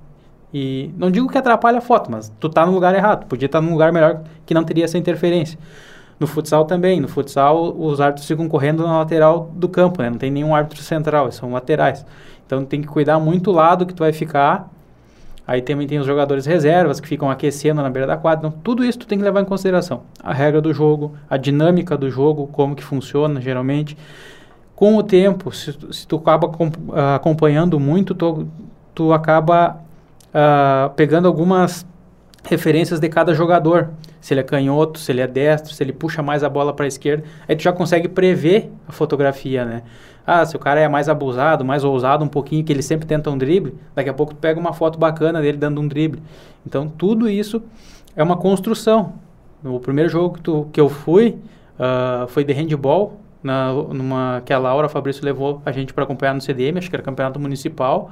E 0.54 0.94
não 0.96 1.10
digo 1.10 1.28
que 1.28 1.36
atrapalha 1.36 1.78
a 1.78 1.80
foto, 1.80 2.12
mas 2.12 2.32
tu 2.38 2.48
tá 2.48 2.64
no 2.64 2.70
lugar 2.70 2.94
errado. 2.94 3.26
Podia 3.26 3.46
estar 3.46 3.58
tá 3.58 3.66
num 3.66 3.72
lugar 3.72 3.92
melhor 3.92 4.22
que 4.46 4.54
não 4.54 4.62
teria 4.62 4.84
essa 4.84 4.96
interferência. 4.96 5.58
No 6.20 6.28
futsal 6.28 6.64
também. 6.64 7.00
No 7.00 7.08
futsal, 7.08 7.76
os 7.76 8.00
árbitros 8.00 8.28
ficam 8.28 8.48
correndo 8.48 8.86
na 8.86 8.98
lateral 8.98 9.50
do 9.52 9.68
campo, 9.68 10.00
né? 10.00 10.08
Não 10.08 10.16
tem 10.16 10.30
nenhum 10.30 10.54
árbitro 10.54 10.80
central, 10.80 11.32
são 11.32 11.52
laterais. 11.52 12.06
Então 12.46 12.64
tem 12.64 12.80
que 12.80 12.86
cuidar 12.86 13.18
muito 13.18 13.50
o 13.50 13.52
lado 13.52 13.84
que 13.84 13.92
tu 13.92 14.04
vai 14.04 14.12
ficar. 14.12 14.70
Aí 15.44 15.60
também 15.60 15.88
tem 15.88 15.98
os 15.98 16.06
jogadores 16.06 16.46
reservas 16.46 17.00
que 17.00 17.08
ficam 17.08 17.28
aquecendo 17.28 17.82
na 17.82 17.90
beira 17.90 18.06
da 18.06 18.16
quadra. 18.16 18.46
Então, 18.46 18.60
tudo 18.62 18.84
isso 18.84 19.00
tu 19.00 19.08
tem 19.08 19.18
que 19.18 19.24
levar 19.24 19.42
em 19.42 19.44
consideração. 19.44 20.04
A 20.22 20.32
regra 20.32 20.60
do 20.60 20.72
jogo, 20.72 21.16
a 21.28 21.36
dinâmica 21.36 21.98
do 21.98 22.08
jogo, 22.08 22.46
como 22.46 22.76
que 22.76 22.84
funciona 22.84 23.40
geralmente. 23.40 23.96
Com 24.76 24.96
o 24.96 25.02
tempo, 25.02 25.52
se, 25.52 25.76
se 25.90 26.06
tu 26.06 26.16
acaba 26.16 26.50
acompanhando 27.14 27.78
muito, 27.78 28.14
tu, 28.14 28.48
tu 28.94 29.12
acaba 29.12 29.83
uh, 30.34 30.90
pegando 30.94 31.28
algumas 31.28 31.86
referências 32.44 33.00
de 33.00 33.08
cada 33.08 33.32
jogador. 33.32 33.90
Se 34.20 34.34
ele 34.34 34.40
é 34.40 34.42
canhoto, 34.42 34.98
se 34.98 35.12
ele 35.12 35.20
é 35.20 35.26
destro, 35.26 35.72
se 35.72 35.82
ele 35.82 35.92
puxa 35.92 36.22
mais 36.22 36.42
a 36.42 36.48
bola 36.48 36.72
para 36.72 36.86
a 36.86 36.88
esquerda. 36.88 37.24
Aí 37.46 37.54
tu 37.54 37.62
já 37.62 37.72
consegue 37.72 38.08
prever 38.08 38.70
a 38.88 38.92
fotografia, 38.92 39.64
né? 39.64 39.82
Ah, 40.26 40.44
se 40.46 40.56
o 40.56 40.58
cara 40.58 40.80
é 40.80 40.88
mais 40.88 41.08
abusado, 41.08 41.64
mais 41.64 41.84
ousado 41.84 42.24
um 42.24 42.28
pouquinho, 42.28 42.64
que 42.64 42.72
ele 42.72 42.82
sempre 42.82 43.06
tenta 43.06 43.30
um 43.30 43.36
drible, 43.36 43.74
daqui 43.94 44.08
a 44.08 44.14
pouco 44.14 44.32
tu 44.32 44.38
pega 44.38 44.58
uma 44.58 44.72
foto 44.72 44.98
bacana 44.98 45.40
dele 45.40 45.58
dando 45.58 45.80
um 45.80 45.86
drible. 45.86 46.22
Então, 46.66 46.88
tudo 46.88 47.28
isso 47.28 47.62
é 48.16 48.22
uma 48.22 48.36
construção. 48.36 49.12
O 49.62 49.78
primeiro 49.78 50.08
jogo 50.08 50.36
que, 50.36 50.40
tu, 50.40 50.68
que 50.72 50.80
eu 50.80 50.88
fui 50.88 51.36
uh, 51.78 52.26
foi 52.28 52.42
de 52.42 52.54
handball, 52.54 53.20
na, 53.42 53.70
numa, 53.74 54.42
que 54.46 54.52
a 54.54 54.58
Laura 54.58 54.88
Fabrício 54.88 55.22
levou 55.22 55.60
a 55.66 55.70
gente 55.70 55.92
para 55.92 56.04
acompanhar 56.04 56.34
no 56.34 56.40
CDM, 56.40 56.78
acho 56.78 56.88
que 56.88 56.96
era 56.96 57.02
campeonato 57.02 57.38
municipal. 57.38 58.10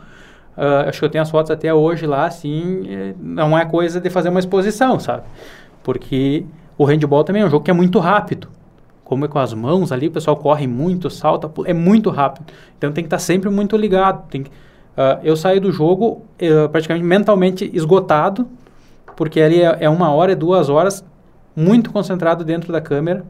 Uh, 0.56 0.88
acho 0.88 0.98
que 0.98 1.04
eu 1.04 1.10
tenho 1.10 1.22
as 1.22 1.30
fotos 1.30 1.50
até 1.50 1.72
hoje 1.72 2.06
lá, 2.06 2.26
assim, 2.26 3.14
não 3.18 3.56
é 3.56 3.64
coisa 3.64 4.00
de 4.00 4.10
fazer 4.10 4.28
uma 4.28 4.38
exposição, 4.38 5.00
sabe? 5.00 5.22
Porque 5.82 6.44
o 6.76 6.84
handball 6.84 7.24
também 7.24 7.42
é 7.42 7.46
um 7.46 7.50
jogo 7.50 7.64
que 7.64 7.70
é 7.70 7.74
muito 7.74 7.98
rápido. 7.98 8.48
Como 9.04 9.24
é 9.24 9.28
com 9.28 9.38
as 9.38 9.52
mãos 9.52 9.92
ali, 9.92 10.08
o 10.08 10.10
pessoal 10.10 10.36
corre 10.36 10.66
muito, 10.66 11.10
salta, 11.10 11.50
é 11.66 11.74
muito 11.74 12.10
rápido. 12.10 12.46
Então 12.78 12.90
tem 12.92 13.04
que 13.04 13.06
estar 13.06 13.18
sempre 13.18 13.50
muito 13.50 13.76
ligado. 13.76 14.26
Tem 14.28 14.42
que, 14.42 14.50
uh, 14.50 15.20
eu 15.22 15.36
saí 15.36 15.60
do 15.60 15.70
jogo 15.70 16.22
uh, 16.40 16.68
praticamente 16.70 17.04
mentalmente 17.04 17.70
esgotado, 17.74 18.48
porque 19.16 19.40
ali 19.40 19.60
é, 19.60 19.78
é, 19.80 19.88
uma 19.88 20.10
hora, 20.10 20.32
é 20.32 20.34
duas 20.34 20.68
horas, 20.68 21.04
muito 21.54 21.92
concentrado 21.92 22.44
dentro 22.44 22.72
da 22.72 22.80
câmera, 22.80 23.24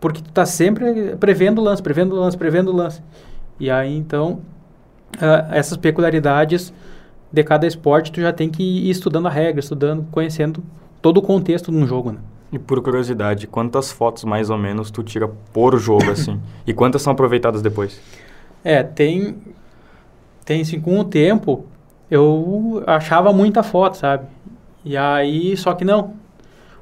porque 0.00 0.22
tu 0.22 0.28
está 0.28 0.46
sempre 0.46 1.16
prevendo 1.16 1.60
o 1.60 1.64
lance, 1.64 1.82
prevendo 1.82 2.14
o 2.14 2.20
lance, 2.20 2.38
prevendo 2.38 2.70
o 2.70 2.76
lance. 2.76 3.02
E 3.58 3.70
aí, 3.70 3.94
então, 3.96 4.40
uh, 5.16 5.52
essas 5.52 5.76
peculiaridades 5.76 6.72
de 7.32 7.44
cada 7.44 7.66
esporte, 7.66 8.10
tu 8.10 8.20
já 8.20 8.32
tem 8.32 8.48
que 8.48 8.62
ir 8.62 8.90
estudando 8.90 9.26
a 9.26 9.30
regra, 9.30 9.60
estudando, 9.60 10.06
conhecendo 10.10 10.62
todo 11.00 11.18
o 11.18 11.22
contexto 11.22 11.70
de 11.70 11.76
um 11.76 11.86
jogo, 11.86 12.12
né? 12.12 12.18
E 12.52 12.58
por 12.58 12.82
curiosidade, 12.82 13.46
quantas 13.46 13.92
fotos 13.92 14.24
mais 14.24 14.50
ou 14.50 14.58
menos 14.58 14.90
tu 14.90 15.02
tira 15.02 15.30
por 15.52 15.78
jogo, 15.78 16.10
assim? 16.10 16.40
e 16.66 16.72
quantas 16.72 17.02
são 17.02 17.12
aproveitadas 17.12 17.62
depois? 17.62 18.00
É, 18.64 18.82
tem... 18.82 19.36
Tem, 20.44 20.62
assim, 20.62 20.80
com 20.80 20.98
o 20.98 21.04
tempo, 21.04 21.64
eu 22.10 22.82
achava 22.86 23.32
muita 23.32 23.62
foto, 23.62 23.96
sabe? 23.96 24.26
E 24.84 24.96
aí, 24.96 25.56
só 25.56 25.74
que 25.74 25.84
não. 25.84 26.14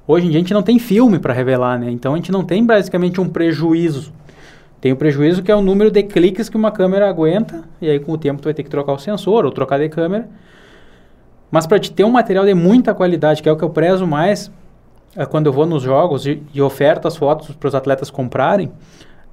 Hoje 0.06 0.26
em 0.26 0.30
dia 0.30 0.38
a 0.38 0.42
gente 0.42 0.54
não 0.54 0.62
tem 0.62 0.78
filme 0.78 1.18
para 1.18 1.35
revelar, 1.35 1.78
né? 1.78 1.90
Então 1.90 2.14
a 2.14 2.16
gente 2.16 2.32
não 2.32 2.42
tem 2.42 2.64
basicamente 2.64 3.20
um 3.20 3.28
prejuízo 3.28 4.11
tem 4.80 4.92
o 4.92 4.97
prejuízo 4.97 5.42
que 5.42 5.50
é 5.50 5.56
o 5.56 5.61
número 5.61 5.90
de 5.90 6.02
cliques 6.02 6.49
que 6.49 6.56
uma 6.56 6.70
câmera 6.70 7.08
aguenta, 7.08 7.64
e 7.80 7.88
aí 7.90 7.99
com 7.99 8.12
o 8.12 8.18
tempo 8.18 8.40
tu 8.40 8.44
vai 8.44 8.54
ter 8.54 8.62
que 8.62 8.70
trocar 8.70 8.92
o 8.92 8.99
sensor 8.99 9.44
ou 9.44 9.50
trocar 9.50 9.78
de 9.78 9.88
câmera. 9.88 10.28
Mas 11.50 11.66
para 11.66 11.78
te 11.78 11.90
ter 11.90 12.04
um 12.04 12.11
material 12.11 12.44
de 12.44 12.54
muita 12.54 12.94
qualidade, 12.94 13.42
que 13.42 13.49
é 13.49 13.52
o 13.52 13.56
que 13.56 13.64
eu 13.64 13.70
prezo 13.70 14.06
mais 14.06 14.50
é 15.16 15.26
quando 15.26 15.47
eu 15.47 15.52
vou 15.52 15.66
nos 15.66 15.82
jogos 15.82 16.26
e, 16.26 16.42
e 16.54 16.62
oferto 16.62 17.08
as 17.08 17.16
fotos 17.16 17.54
para 17.56 17.66
os 17.66 17.75
atletas 17.75 18.11
comprarem, 18.11 18.70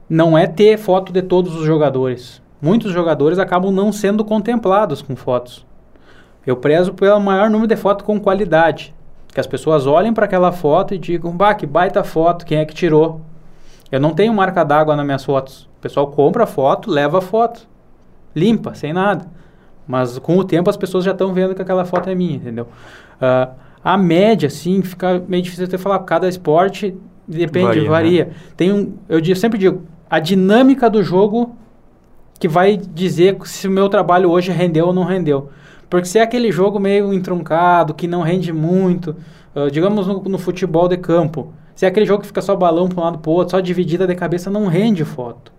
não 0.09 0.37
é 0.37 0.47
ter 0.47 0.77
foto 0.77 1.11
de 1.11 1.21
todos 1.21 1.55
os 1.55 1.65
jogadores. 1.65 2.41
Muitos 2.61 2.91
jogadores 2.91 3.37
acabam 3.37 3.71
não 3.71 3.91
sendo 3.91 4.23
contemplados 4.23 5.01
com 5.01 5.15
fotos. 5.15 5.65
Eu 6.45 6.57
prezo 6.57 6.93
pelo 6.93 7.19
maior 7.19 7.49
número 7.49 7.67
de 7.67 7.75
fotos 7.75 8.05
com 8.05 8.19
qualidade. 8.19 8.95
Que 9.27 9.39
as 9.39 9.47
pessoas 9.47 9.85
olhem 9.85 10.13
para 10.13 10.25
aquela 10.25 10.51
foto 10.51 10.93
e 10.93 10.97
digam, 10.97 11.35
bah, 11.35 11.53
que 11.53 11.65
baita 11.65 12.03
foto, 12.03 12.45
quem 12.45 12.59
é 12.59 12.65
que 12.65 12.73
tirou? 12.73 13.21
Eu 13.91 13.99
não 13.99 14.13
tenho 14.13 14.33
marca 14.33 14.63
d'água 14.63 14.95
nas 14.95 15.05
minhas 15.05 15.23
fotos. 15.23 15.69
O 15.77 15.81
pessoal 15.81 16.07
compra 16.07 16.43
a 16.43 16.47
foto, 16.47 16.89
leva 16.89 17.19
a 17.19 17.21
foto. 17.21 17.67
Limpa, 18.35 18.73
sem 18.73 18.91
nada. 18.91 19.25
Mas 19.87 20.17
com 20.17 20.37
o 20.37 20.43
tempo 20.43 20.69
as 20.69 20.77
pessoas 20.77 21.03
já 21.03 21.11
estão 21.11 21.33
vendo 21.33 21.53
que 21.53 21.61
aquela 21.61 21.85
foto 21.85 22.09
é 22.09 22.15
minha, 22.15 22.35
entendeu? 22.35 22.67
Uh, 23.15 23.53
a 23.83 23.97
média, 23.97 24.47
assim, 24.47 24.81
fica 24.81 25.23
meio 25.27 25.43
difícil 25.43 25.67
de 25.67 25.77
falar. 25.77 25.99
Cada 25.99 26.27
esporte 26.27 26.95
depende, 27.27 27.65
varia. 27.65 27.89
varia. 27.89 28.25
Né? 28.25 28.33
Tem 28.57 28.73
um, 28.73 28.93
eu 29.07 29.21
digo, 29.21 29.37
sempre 29.37 29.59
digo, 29.59 29.83
a 30.09 30.19
dinâmica 30.19 30.89
do 30.89 31.03
jogo 31.03 31.55
que 32.39 32.47
vai 32.47 32.75
dizer 32.77 33.37
se 33.45 33.67
o 33.67 33.71
meu 33.71 33.87
trabalho 33.87 34.29
hoje 34.29 34.51
rendeu 34.51 34.87
ou 34.87 34.93
não 34.93 35.03
rendeu. 35.03 35.49
Porque 35.89 36.07
se 36.07 36.17
é 36.17 36.21
aquele 36.21 36.51
jogo 36.51 36.79
meio 36.79 37.13
entroncado, 37.13 37.93
que 37.93 38.07
não 38.07 38.21
rende 38.21 38.51
muito, 38.51 39.15
uh, 39.55 39.69
digamos 39.71 40.07
no, 40.07 40.21
no 40.23 40.37
futebol 40.37 40.87
de 40.87 40.97
campo, 40.97 41.53
se 41.75 41.85
é 41.85 41.89
aquele 41.89 42.05
jogo 42.05 42.21
que 42.21 42.27
fica 42.27 42.41
só 42.41 42.55
balão 42.55 42.87
para 42.87 43.01
um 43.01 43.03
lado 43.03 43.19
para 43.19 43.29
o 43.29 43.33
outro, 43.33 43.51
só 43.51 43.59
dividida 43.59 44.07
de 44.07 44.15
cabeça, 44.15 44.49
não 44.49 44.67
rende 44.67 45.03
foto. 45.03 45.51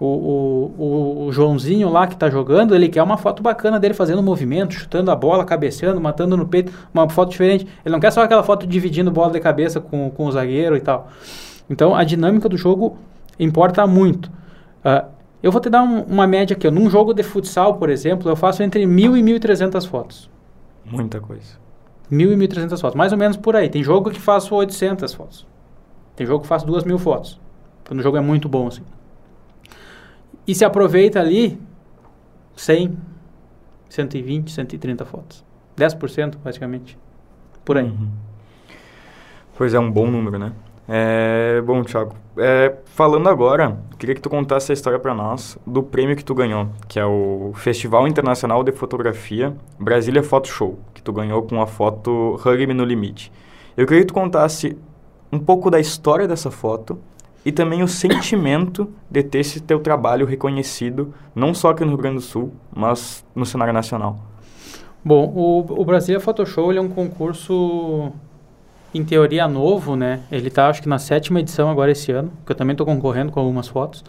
O, 0.00 0.06
o, 0.06 1.26
o, 1.26 1.32
Joãozinho 1.32 1.88
lá 1.88 2.08
que 2.08 2.14
está 2.14 2.28
jogando, 2.28 2.74
ele 2.74 2.88
quer 2.88 3.02
uma 3.04 3.16
foto 3.16 3.40
bacana 3.40 3.78
dele 3.78 3.94
fazendo 3.94 4.20
movimento, 4.20 4.74
chutando 4.74 5.12
a 5.12 5.14
bola, 5.14 5.44
cabeceando, 5.44 6.00
matando 6.00 6.36
no 6.36 6.44
peito, 6.44 6.72
uma 6.92 7.08
foto 7.08 7.30
diferente. 7.30 7.68
Ele 7.84 7.92
não 7.92 8.00
quer 8.00 8.10
só 8.10 8.22
aquela 8.22 8.42
foto 8.42 8.66
dividindo 8.66 9.12
bola 9.12 9.30
de 9.30 9.38
cabeça 9.38 9.80
com, 9.80 10.10
com 10.10 10.26
o 10.26 10.32
zagueiro 10.32 10.76
e 10.76 10.80
tal. 10.80 11.08
Então 11.70 11.94
a 11.94 12.02
dinâmica 12.02 12.48
do 12.48 12.56
jogo 12.56 12.96
importa 13.38 13.86
muito. 13.86 14.26
Uh, 14.84 15.06
eu 15.40 15.52
vou 15.52 15.60
te 15.60 15.70
dar 15.70 15.84
um, 15.84 16.02
uma 16.02 16.26
média 16.26 16.56
aqui. 16.56 16.68
Num 16.68 16.90
jogo 16.90 17.14
de 17.14 17.22
futsal, 17.22 17.74
por 17.74 17.88
exemplo, 17.88 18.28
eu 18.28 18.34
faço 18.34 18.62
entre 18.64 18.84
1.000 18.84 19.18
e 19.18 19.38
1.300 19.38 19.86
fotos. 19.86 20.28
Muita 20.84 21.20
coisa. 21.20 21.61
1.000 22.12 22.32
e 22.32 22.48
1.300 22.48 22.78
fotos, 22.78 22.94
mais 22.94 23.10
ou 23.12 23.18
menos 23.18 23.38
por 23.38 23.56
aí. 23.56 23.70
Tem 23.70 23.82
jogo 23.82 24.10
que 24.10 24.20
faço 24.20 24.54
800 24.54 25.14
fotos. 25.14 25.46
Tem 26.14 26.26
jogo 26.26 26.42
que 26.42 26.48
faço 26.48 26.66
2.000 26.66 26.98
fotos. 26.98 27.40
Quando 27.86 28.00
o 28.00 28.02
jogo 28.02 28.18
é 28.18 28.20
muito 28.20 28.48
bom, 28.48 28.66
assim. 28.66 28.82
E 30.46 30.54
se 30.54 30.64
aproveita 30.64 31.18
ali 31.18 31.58
100, 32.54 32.98
120, 33.88 34.52
130 34.52 35.04
fotos. 35.06 35.44
10% 35.76 36.36
praticamente. 36.42 36.98
Por 37.64 37.78
aí. 37.78 37.86
Uhum. 37.86 38.10
Pois 39.56 39.72
é, 39.72 39.78
um 39.78 39.90
bom 39.90 40.10
número, 40.10 40.38
né? 40.38 40.52
É, 40.94 41.62
bom, 41.62 41.82
Thiago, 41.82 42.14
é, 42.36 42.76
falando 42.84 43.26
agora, 43.26 43.78
queria 43.98 44.14
que 44.14 44.20
tu 44.20 44.28
contasse 44.28 44.70
a 44.72 44.74
história 44.74 44.98
para 44.98 45.14
nós 45.14 45.56
do 45.66 45.82
prêmio 45.82 46.14
que 46.14 46.22
tu 46.22 46.34
ganhou, 46.34 46.68
que 46.86 47.00
é 47.00 47.06
o 47.06 47.52
Festival 47.54 48.06
Internacional 48.06 48.62
de 48.62 48.72
Fotografia 48.72 49.56
Brasília 49.78 50.22
Photo 50.22 50.48
Show, 50.48 50.78
que 50.92 51.02
tu 51.02 51.10
ganhou 51.10 51.44
com 51.44 51.62
a 51.62 51.66
foto 51.66 52.36
Rugby 52.42 52.74
no 52.74 52.84
Limite. 52.84 53.32
Eu 53.74 53.86
queria 53.86 54.02
que 54.02 54.08
tu 54.08 54.12
contasse 54.12 54.76
um 55.32 55.38
pouco 55.38 55.70
da 55.70 55.80
história 55.80 56.28
dessa 56.28 56.50
foto 56.50 56.98
e 57.42 57.50
também 57.50 57.82
o 57.82 57.88
sentimento 57.88 58.86
de 59.10 59.22
ter 59.22 59.38
esse 59.38 59.60
teu 59.62 59.80
trabalho 59.80 60.26
reconhecido, 60.26 61.14
não 61.34 61.54
só 61.54 61.70
aqui 61.70 61.84
no 61.84 61.92
Rio 61.92 61.98
Grande 61.98 62.16
do 62.16 62.20
Sul, 62.22 62.52
mas 62.70 63.24
no 63.34 63.46
cenário 63.46 63.72
nacional. 63.72 64.18
Bom, 65.02 65.32
o, 65.34 65.80
o 65.80 65.84
Brasília 65.86 66.20
Photo 66.20 66.44
Show 66.44 66.70
é 66.70 66.78
um 66.82 66.90
concurso 66.90 68.12
em 68.94 69.04
teoria 69.04 69.48
novo, 69.48 69.96
né? 69.96 70.20
Ele 70.30 70.50
tá 70.50 70.68
acho 70.68 70.82
que 70.82 70.88
na 70.88 70.98
sétima 70.98 71.40
edição 71.40 71.70
agora 71.70 71.90
esse 71.90 72.12
ano, 72.12 72.32
que 72.44 72.52
eu 72.52 72.56
também 72.56 72.72
estou 72.72 72.86
concorrendo 72.86 73.32
com 73.32 73.40
algumas 73.40 73.68
fotos. 73.68 74.04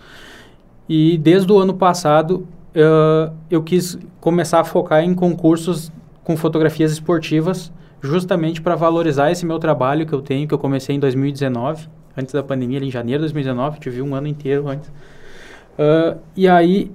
E 0.87 1.17
desde 1.17 1.51
o 1.51 1.57
ano 1.57 1.73
passado 1.73 2.47
uh, 2.75 3.33
eu 3.49 3.63
quis 3.63 3.97
começar 4.19 4.59
a 4.59 4.63
focar 4.63 5.03
em 5.03 5.13
concursos 5.13 5.91
com 6.23 6.35
fotografias 6.35 6.91
esportivas, 6.91 7.71
justamente 8.01 8.61
para 8.61 8.75
valorizar 8.75 9.31
esse 9.31 9.45
meu 9.45 9.59
trabalho 9.59 10.05
que 10.05 10.13
eu 10.13 10.21
tenho, 10.21 10.47
que 10.47 10.53
eu 10.53 10.59
comecei 10.59 10.95
em 10.95 10.99
2019, 10.99 11.87
antes 12.17 12.33
da 12.33 12.43
pandemia, 12.43 12.79
em 12.79 12.91
janeiro 12.91 13.19
de 13.19 13.33
2019, 13.33 13.79
tive 13.79 14.01
um 14.01 14.13
ano 14.13 14.27
inteiro 14.27 14.67
antes. 14.67 14.89
Uh, 14.89 16.19
e 16.35 16.47
aí 16.47 16.91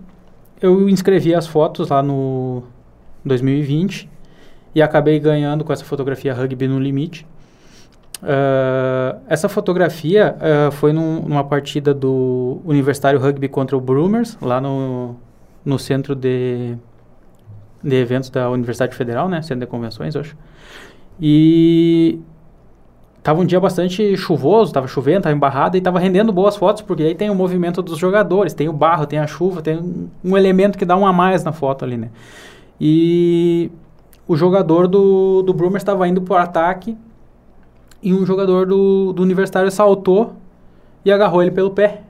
eu 0.60 0.88
inscrevi 0.88 1.34
as 1.34 1.46
fotos 1.46 1.88
lá 1.88 2.02
no 2.02 2.62
2020 3.24 4.08
e 4.74 4.82
acabei 4.82 5.18
ganhando 5.18 5.64
com 5.64 5.72
essa 5.72 5.84
fotografia 5.84 6.34
Rugby 6.34 6.68
no 6.68 6.78
Limite. 6.78 7.26
Uh, 8.22 9.20
essa 9.28 9.48
fotografia 9.48 10.36
uh, 10.36 10.72
foi 10.72 10.92
num, 10.92 11.20
numa 11.20 11.44
partida 11.44 11.94
do 11.94 12.60
Universitário 12.64 13.18
Rugby 13.20 13.48
contra 13.48 13.76
o 13.76 13.80
Brumers, 13.80 14.36
lá 14.42 14.60
no, 14.60 15.14
no 15.64 15.78
centro 15.78 16.16
de, 16.16 16.76
de 17.82 17.96
eventos 17.96 18.28
da 18.28 18.50
Universidade 18.50 18.96
Federal, 18.96 19.28
né? 19.28 19.40
Centro 19.42 19.60
de 19.60 19.66
convenções, 19.66 20.14
eu 20.14 20.20
acho. 20.20 20.36
E 21.20 22.18
tava 23.22 23.40
um 23.40 23.44
dia 23.44 23.60
bastante 23.60 24.16
chuvoso, 24.16 24.72
tava 24.72 24.88
chovendo, 24.88 25.22
tava 25.22 25.34
embarrado 25.34 25.76
e 25.76 25.80
tava 25.80 26.00
rendendo 26.00 26.32
boas 26.32 26.56
fotos, 26.56 26.82
porque 26.82 27.04
aí 27.04 27.14
tem 27.14 27.30
o 27.30 27.34
movimento 27.34 27.82
dos 27.82 27.98
jogadores, 27.98 28.52
tem 28.52 28.68
o 28.68 28.72
barro, 28.72 29.06
tem 29.06 29.18
a 29.18 29.26
chuva, 29.26 29.62
tem 29.62 29.76
um, 29.76 30.08
um 30.24 30.36
elemento 30.36 30.76
que 30.76 30.84
dá 30.84 30.96
um 30.96 31.06
a 31.06 31.12
mais 31.12 31.44
na 31.44 31.52
foto 31.52 31.84
ali, 31.84 31.96
né? 31.96 32.10
E 32.80 33.70
o 34.26 34.36
jogador 34.36 34.88
do, 34.88 35.42
do 35.42 35.54
Brumers 35.54 35.82
estava 35.82 36.06
indo 36.08 36.20
para 36.20 36.34
o 36.34 36.36
ataque 36.38 36.96
e 38.02 38.14
um 38.14 38.24
jogador 38.24 38.66
do, 38.66 39.12
do 39.12 39.22
Universitário 39.22 39.70
saltou 39.70 40.34
e 41.04 41.10
agarrou 41.10 41.42
ele 41.42 41.50
pelo 41.50 41.70
pé. 41.70 42.02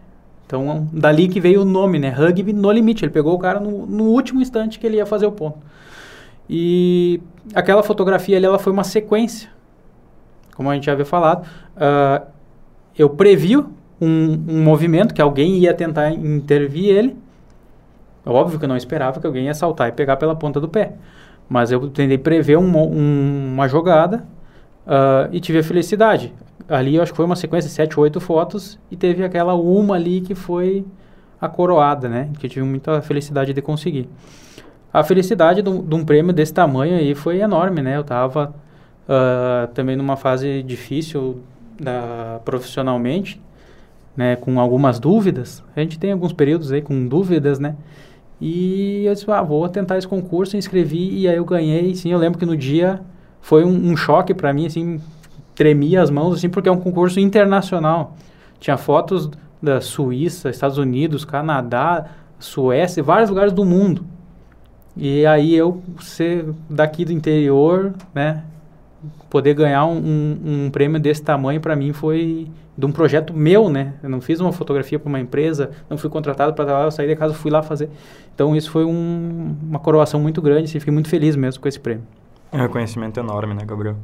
Então, 0.47 0.89
dali 0.93 1.29
que 1.29 1.41
veio 1.41 1.63
o 1.63 1.65
nome, 1.65 1.99
né? 1.99 2.09
Rugby 2.09 2.53
no 2.53 2.71
limite. 2.73 3.05
Ele 3.05 3.13
pegou 3.13 3.35
o 3.35 3.39
cara 3.39 3.61
no, 3.61 3.87
no 3.87 4.05
último 4.05 4.41
instante 4.41 4.79
que 4.79 4.87
ele 4.87 4.97
ia 4.97 5.05
fazer 5.05 5.27
o 5.27 5.33
ponto. 5.33 5.59
E 6.49 7.21
aquela 7.55 7.83
fotografia 7.83 8.37
ali, 8.37 8.47
ela 8.47 8.59
foi 8.59 8.73
uma 8.73 8.85
sequência. 8.85 9.51
Como 10.57 10.71
a 10.71 10.75
gente 10.75 10.87
já 10.87 10.93
havia 10.93 11.05
falado. 11.05 11.47
Uh, 11.77 12.27
eu 12.99 13.11
previ 13.11 13.57
um, 13.57 13.67
um 14.01 14.63
movimento 14.63 15.13
que 15.13 15.21
alguém 15.21 15.59
ia 15.59 15.75
tentar 15.75 16.13
intervir 16.13 16.97
ele. 16.97 17.17
Óbvio 18.25 18.59
que 18.59 18.65
eu 18.65 18.69
não 18.69 18.77
esperava 18.77 19.21
que 19.21 19.27
alguém 19.27 19.47
ia 19.47 19.55
saltar 19.55 19.89
e 19.89 19.93
pegar 19.93 20.17
pela 20.17 20.35
ponta 20.35 20.59
do 20.59 20.69
pé. 20.69 20.95
Mas 21.49 21.71
eu 21.71 21.89
tentei 21.91 22.19
prever 22.19 22.59
um, 22.59 22.77
um, 22.77 23.53
uma 23.55 23.69
jogada 23.69 24.27
uh, 24.89 25.29
e 25.31 25.39
tive 25.39 25.59
a 25.59 25.63
felicidade 25.63 26.35
ali 26.69 26.97
eu 26.97 27.03
acho 27.03 27.13
que 27.13 27.17
foi 27.17 27.25
uma 27.25 27.37
sequência 27.37 27.69
de 27.69 27.75
7 27.75 27.99
ou 27.99 28.05
8 28.05 28.21
fotos 28.21 28.79
e 28.91 28.97
teve 28.97 29.25
aquela 29.25 29.55
uma 29.55 29.95
ali 29.95 30.21
que 30.21 30.35
foi 30.35 30.85
a 31.41 31.49
coroada, 31.49 32.09
né? 32.09 32.31
Que 32.39 32.47
eu 32.47 32.51
tive 32.51 32.67
muita 32.67 33.01
felicidade 33.01 33.53
de 33.53 33.63
conseguir. 33.63 34.09
A 34.93 35.03
felicidade 35.03 35.63
de 35.63 35.69
um 35.71 36.05
prêmio 36.05 36.33
desse 36.33 36.53
tamanho 36.53 36.97
aí 36.97 37.15
foi 37.15 37.41
enorme, 37.41 37.81
né? 37.81 37.97
Eu 37.97 38.05
tava 38.05 38.55
uh, 39.09 39.69
também 39.73 39.97
numa 39.97 40.17
fase 40.17 40.63
difícil 40.63 41.41
da, 41.81 42.41
profissionalmente, 42.45 43.41
né? 44.17 44.37
Com 44.37 44.59
algumas 44.61 44.99
dúvidas. 44.99 45.63
A 45.77 45.81
gente 45.81 45.99
tem 45.99 46.13
alguns 46.13 46.33
períodos 46.33 46.73
aí 46.73 46.83
com 46.83 47.07
dúvidas, 47.07 47.59
né? 47.59 47.77
E 48.41 49.05
eu 49.05 49.15
disse, 49.15 49.31
ah, 49.31 49.43
vou 49.43 49.69
tentar 49.69 49.97
esse 49.99 50.07
concurso, 50.07 50.57
inscrevi 50.57 51.21
e 51.21 51.29
aí 51.29 51.37
eu 51.37 51.45
ganhei. 51.45 51.95
Sim, 51.95 52.13
eu 52.13 52.19
lembro 52.19 52.39
que 52.39 52.47
no 52.47 52.57
dia 52.57 53.01
foi 53.41 53.65
um, 53.65 53.91
um 53.91 53.97
choque 53.97 54.35
para 54.35 54.53
mim, 54.53 54.67
assim, 54.67 55.01
tremia 55.55 56.03
as 56.03 56.11
mãos, 56.11 56.35
assim, 56.35 56.49
porque 56.49 56.69
é 56.69 56.73
um 56.73 56.79
concurso 56.79 57.19
internacional. 57.19 58.17
Tinha 58.61 58.77
fotos 58.77 59.31
da 59.63 59.81
Suíça, 59.81 60.51
Estados 60.51 60.79
Unidos, 60.79 61.25
Canadá, 61.25 62.07
Suécia, 62.39 63.03
vários 63.03 63.31
lugares 63.31 63.53
do 63.53 63.65
mundo. 63.65 64.05
E 64.97 65.25
aí 65.27 65.55
eu 65.55 65.83
ser 66.01 66.47
daqui 66.69 67.05
do 67.05 67.13
interior, 67.13 67.95
né, 68.15 68.43
poder 69.31 69.55
ganhar 69.55 69.87
um, 69.87 70.67
um, 70.67 70.71
prêmio 70.71 71.01
desse 71.01 71.23
tamanho 71.23 71.61
para 71.61 71.77
mim 71.77 71.93
foi 71.93 72.49
de 72.77 72.87
um 72.87 72.93
projeto 72.93 73.35
meu, 73.35 73.69
né? 73.69 73.95
Eu 74.03 74.09
não 74.09 74.21
fiz 74.21 74.41
uma 74.41 74.53
fotografia 74.53 74.99
para 74.99 75.09
uma 75.09 75.21
empresa, 75.21 75.71
não 75.91 75.99
fui 75.99 76.09
contratado 76.09 76.53
para 76.55 76.65
trabalhar, 76.65 76.87
eu 76.87 76.91
saí 76.91 77.09
da 77.09 77.17
casa, 77.17 77.35
fui 77.35 77.51
lá 77.51 77.63
fazer. 77.63 77.91
Então 78.35 78.55
isso 78.55 78.71
foi 78.71 78.85
um, 78.85 79.57
uma 79.69 79.79
coroação 79.79 80.21
muito 80.21 80.41
grande, 80.41 80.65
assim, 80.65 80.79
fiquei 80.79 80.95
muito 80.95 81.09
feliz 81.09 81.35
mesmo 81.35 81.61
com 81.61 81.69
esse 81.69 81.79
prêmio. 81.79 82.05
É 82.51 82.57
um 82.57 82.61
reconhecimento 82.61 83.21
enorme, 83.21 83.55
né, 83.55 83.65
Gabriel? 83.65 83.97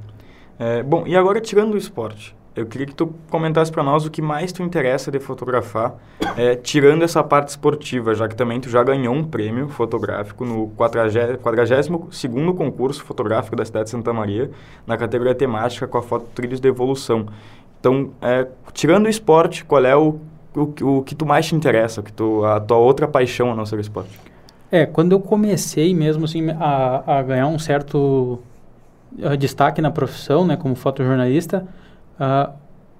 É, 0.58 0.82
bom, 0.82 1.04
e 1.06 1.16
agora 1.16 1.40
tirando 1.40 1.74
o 1.74 1.76
esporte, 1.76 2.36
eu 2.54 2.66
queria 2.66 2.86
que 2.86 2.94
tu 2.94 3.12
comentasse 3.28 3.72
para 3.72 3.82
nós 3.82 4.06
o 4.06 4.10
que 4.10 4.22
mais 4.22 4.52
tu 4.52 4.62
interessa 4.62 5.10
de 5.10 5.18
fotografar, 5.18 5.94
é, 6.36 6.54
tirando 6.54 7.02
essa 7.02 7.24
parte 7.24 7.48
esportiva, 7.48 8.14
já 8.14 8.28
que 8.28 8.36
também 8.36 8.60
tu 8.60 8.68
já 8.68 8.82
ganhou 8.84 9.12
um 9.12 9.24
prêmio 9.24 9.68
fotográfico 9.68 10.44
no 10.44 10.68
42º 10.76 12.54
concurso 12.54 13.02
fotográfico 13.02 13.56
da 13.56 13.64
cidade 13.64 13.86
de 13.86 13.90
Santa 13.90 14.12
Maria, 14.12 14.50
na 14.86 14.96
categoria 14.96 15.34
temática 15.34 15.88
com 15.88 15.98
a 15.98 16.02
foto 16.02 16.26
Trilhos 16.32 16.60
de 16.60 16.68
Evolução. 16.68 17.26
Então, 17.80 18.12
é, 18.22 18.46
tirando 18.72 19.06
o 19.06 19.08
esporte, 19.08 19.64
qual 19.64 19.84
é 19.84 19.96
o, 19.96 20.20
o, 20.54 20.98
o 20.98 21.02
que 21.02 21.16
tu 21.16 21.26
mais 21.26 21.46
te 21.46 21.56
interessa, 21.56 22.02
que 22.02 22.12
tu, 22.12 22.44
a 22.44 22.60
tua 22.60 22.76
outra 22.76 23.08
paixão 23.08 23.50
a 23.50 23.56
não 23.56 23.66
ser 23.66 23.76
o 23.76 23.80
esporte? 23.80 24.16
É, 24.70 24.86
quando 24.86 25.12
eu 25.12 25.20
comecei 25.20 25.94
mesmo 25.94 26.24
assim 26.24 26.50
a, 26.50 27.18
a 27.18 27.22
ganhar 27.22 27.46
um 27.46 27.58
certo 27.58 28.40
uh, 29.18 29.36
destaque 29.36 29.80
na 29.80 29.90
profissão, 29.90 30.46
né, 30.46 30.56
como 30.56 30.74
fotojornalista, 30.74 31.66
uh, 32.18 32.52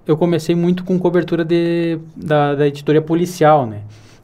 eu 0.07 0.17
comecei 0.17 0.55
muito 0.55 0.85
com 0.85 0.99
cobertura 0.99 1.45
de, 1.45 1.99
da, 2.15 2.55
da 2.55 2.67
editoria 2.67 3.01
policial, 3.01 3.67
né? 3.67 3.81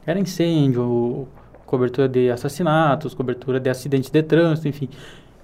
Era 0.06 0.18
incêndio, 0.18 1.26
cobertura 1.66 2.08
de 2.08 2.30
assassinatos, 2.30 3.14
cobertura 3.14 3.58
de 3.58 3.70
acidentes 3.70 4.10
de 4.10 4.22
trânsito, 4.22 4.68
enfim. 4.68 4.88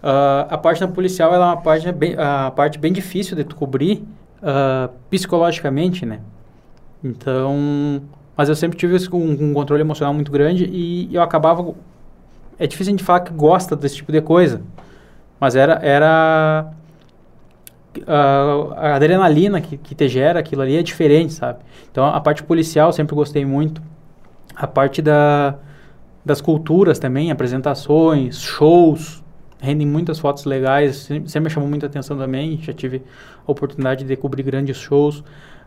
Uh, 0.02 0.46
a 0.50 0.56
da 0.56 0.88
policial 0.88 1.34
é 1.34 1.38
uma 1.38 1.56
parte 1.56 1.90
bem, 1.90 2.14
a 2.18 2.50
parte 2.50 2.78
bem 2.78 2.92
difícil 2.92 3.36
de 3.36 3.44
tu 3.44 3.56
cobrir 3.56 4.04
uh, 4.42 4.92
psicologicamente, 5.10 6.04
né? 6.04 6.20
Então, 7.02 8.02
mas 8.36 8.48
eu 8.48 8.54
sempre 8.54 8.76
tive 8.76 8.96
um, 9.12 9.50
um 9.50 9.54
controle 9.54 9.80
emocional 9.80 10.12
muito 10.12 10.30
grande 10.30 10.64
e 10.64 11.08
eu 11.14 11.22
acabava... 11.22 11.74
É 12.58 12.66
difícil 12.66 12.90
a 12.90 12.96
gente 12.96 13.04
falar 13.04 13.20
que 13.20 13.32
gosta 13.32 13.76
desse 13.76 13.96
tipo 13.96 14.10
de 14.12 14.20
coisa, 14.20 14.62
mas 15.38 15.56
era, 15.56 15.74
era 15.82 16.72
a, 18.06 18.90
a 18.90 18.94
adrenalina 18.96 19.60
que, 19.60 19.76
que 19.76 19.94
te 19.94 20.08
gera 20.08 20.40
aquilo 20.40 20.62
ali 20.62 20.76
é 20.76 20.82
diferente, 20.82 21.32
sabe? 21.32 21.60
Então 21.90 22.04
a 22.04 22.20
parte 22.20 22.42
policial 22.42 22.92
sempre 22.92 23.14
gostei 23.14 23.44
muito. 23.44 23.82
A 24.54 24.66
parte 24.66 25.02
da, 25.02 25.56
das 26.24 26.40
culturas 26.40 26.98
também, 26.98 27.30
apresentações, 27.30 28.40
shows, 28.40 29.22
rendem 29.60 29.86
muitas 29.86 30.18
fotos 30.18 30.44
legais, 30.44 30.96
sempre, 30.96 31.30
sempre 31.30 31.48
me 31.48 31.50
chamou 31.50 31.68
muita 31.68 31.86
atenção 31.86 32.16
também. 32.16 32.58
Já 32.62 32.72
tive 32.72 33.02
a 33.46 33.50
oportunidade 33.50 34.04
de 34.04 34.16
cobrir 34.16 34.42
grandes 34.42 34.76
shows. 34.76 35.22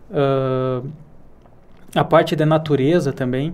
Uh, 0.10 0.88
a 1.96 2.04
parte 2.04 2.36
da 2.36 2.46
natureza 2.46 3.12
também. 3.14 3.54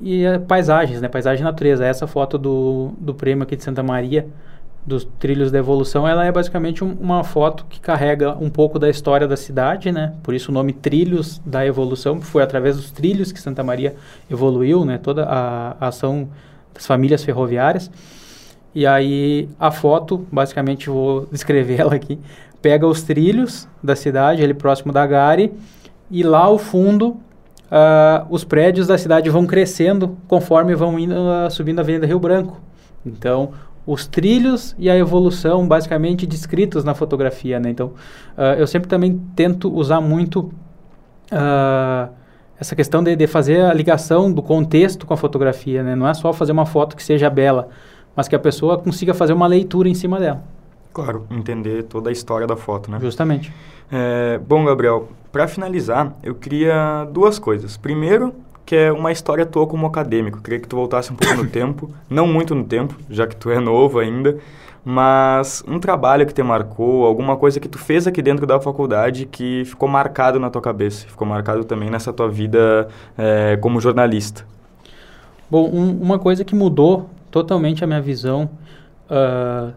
E 0.00 0.24
paisagens, 0.48 1.00
né? 1.00 1.08
Paisagem 1.08 1.42
e 1.42 1.44
natureza. 1.44 1.84
Essa 1.84 2.06
foto 2.06 2.38
do, 2.38 2.92
do 2.98 3.14
prêmio 3.14 3.42
aqui 3.42 3.56
de 3.56 3.62
Santa 3.62 3.82
Maria 3.82 4.26
dos 4.84 5.06
trilhos 5.18 5.50
da 5.50 5.58
evolução, 5.58 6.08
ela 6.08 6.24
é 6.24 6.32
basicamente 6.32 6.82
um, 6.82 6.96
uma 7.00 7.22
foto 7.22 7.66
que 7.68 7.80
carrega 7.80 8.36
um 8.40 8.48
pouco 8.48 8.78
da 8.78 8.88
história 8.88 9.28
da 9.28 9.36
cidade, 9.36 9.92
né? 9.92 10.14
Por 10.22 10.34
isso 10.34 10.50
o 10.50 10.54
nome 10.54 10.72
Trilhos 10.72 11.40
da 11.44 11.64
Evolução, 11.66 12.20
foi 12.20 12.42
através 12.42 12.76
dos 12.76 12.90
trilhos 12.90 13.30
que 13.30 13.40
Santa 13.40 13.62
Maria 13.62 13.94
evoluiu, 14.30 14.84
né? 14.84 14.98
Toda 14.98 15.24
a, 15.24 15.76
a 15.78 15.88
ação 15.88 16.28
das 16.72 16.86
famílias 16.86 17.22
ferroviárias. 17.22 17.90
E 18.74 18.86
aí 18.86 19.48
a 19.58 19.70
foto, 19.70 20.26
basicamente 20.32 20.88
vou 20.88 21.26
descrever 21.30 21.80
ela 21.80 21.94
aqui, 21.94 22.18
pega 22.62 22.86
os 22.86 23.02
trilhos 23.02 23.68
da 23.82 23.94
cidade, 23.94 24.42
ali 24.42 24.54
próximo 24.54 24.92
da 24.92 25.06
Gare, 25.06 25.52
e 26.10 26.22
lá 26.22 26.40
ao 26.40 26.58
fundo 26.58 27.18
uh, 27.70 28.26
os 28.28 28.44
prédios 28.44 28.86
da 28.86 28.98
cidade 28.98 29.30
vão 29.30 29.46
crescendo 29.46 30.16
conforme 30.26 30.74
vão 30.74 30.98
indo, 30.98 31.14
uh, 31.14 31.50
subindo 31.50 31.78
a 31.78 31.82
Avenida 31.82 32.06
Rio 32.06 32.18
Branco. 32.18 32.60
Então, 33.04 33.52
os 33.86 34.06
trilhos 34.06 34.74
e 34.78 34.90
a 34.90 34.96
evolução 34.96 35.66
basicamente 35.66 36.26
descritos 36.26 36.84
na 36.84 36.94
fotografia, 36.94 37.58
né? 37.58 37.70
Então, 37.70 37.88
uh, 38.36 38.54
eu 38.58 38.66
sempre 38.66 38.88
também 38.88 39.20
tento 39.34 39.72
usar 39.72 40.00
muito 40.00 40.50
uh, 41.32 42.12
essa 42.58 42.76
questão 42.76 43.02
de, 43.02 43.16
de, 43.16 43.26
fazer 43.26 43.62
a 43.62 43.72
ligação 43.72 44.30
do 44.30 44.42
contexto 44.42 45.06
com 45.06 45.14
a 45.14 45.16
fotografia, 45.16 45.82
né? 45.82 45.96
Não 45.96 46.06
é 46.06 46.12
só 46.12 46.32
fazer 46.32 46.52
uma 46.52 46.66
foto 46.66 46.94
que 46.94 47.02
seja 47.02 47.30
bela, 47.30 47.68
mas 48.14 48.28
que 48.28 48.36
a 48.36 48.38
pessoa 48.38 48.78
consiga 48.78 49.14
fazer 49.14 49.32
uma 49.32 49.46
leitura 49.46 49.88
em 49.88 49.94
cima 49.94 50.20
dela. 50.20 50.42
Claro, 50.92 51.26
entender 51.30 51.84
toda 51.84 52.10
a 52.10 52.12
história 52.12 52.46
da 52.46 52.56
foto, 52.56 52.90
né? 52.90 52.98
Justamente. 53.00 53.52
É, 53.90 54.38
bom, 54.38 54.64
Gabriel, 54.64 55.08
para 55.32 55.46
finalizar, 55.46 56.14
eu 56.22 56.34
queria 56.34 57.06
duas 57.12 57.38
coisas. 57.38 57.76
Primeiro, 57.76 58.34
que 58.66 58.76
é 58.76 58.92
uma 58.92 59.10
história 59.10 59.44
tua 59.44 59.66
como 59.66 59.86
acadêmico. 59.86 60.40
Queria 60.40 60.60
que 60.60 60.68
tu 60.68 60.76
voltasse 60.76 61.12
um 61.12 61.16
pouco 61.16 61.42
no 61.42 61.48
tempo, 61.48 61.90
não 62.08 62.26
muito 62.26 62.54
no 62.54 62.64
tempo, 62.64 62.94
já 63.08 63.26
que 63.26 63.34
tu 63.34 63.50
é 63.50 63.58
novo 63.58 63.98
ainda, 63.98 64.38
mas 64.84 65.62
um 65.66 65.78
trabalho 65.78 66.26
que 66.26 66.32
te 66.32 66.42
marcou, 66.42 67.04
alguma 67.04 67.36
coisa 67.36 67.60
que 67.60 67.68
tu 67.68 67.78
fez 67.78 68.06
aqui 68.06 68.22
dentro 68.22 68.46
da 68.46 68.60
faculdade 68.60 69.26
que 69.26 69.64
ficou 69.64 69.88
marcado 69.88 70.38
na 70.38 70.48
tua 70.50 70.62
cabeça, 70.62 71.06
ficou 71.06 71.26
marcado 71.26 71.64
também 71.64 71.90
nessa 71.90 72.12
tua 72.12 72.28
vida 72.28 72.88
é, 73.18 73.56
como 73.60 73.80
jornalista. 73.80 74.46
Bom, 75.50 75.68
um, 75.68 76.00
uma 76.00 76.18
coisa 76.18 76.44
que 76.44 76.54
mudou 76.54 77.10
totalmente 77.30 77.82
a 77.82 77.86
minha 77.86 78.00
visão 78.00 78.48
uh, 79.10 79.72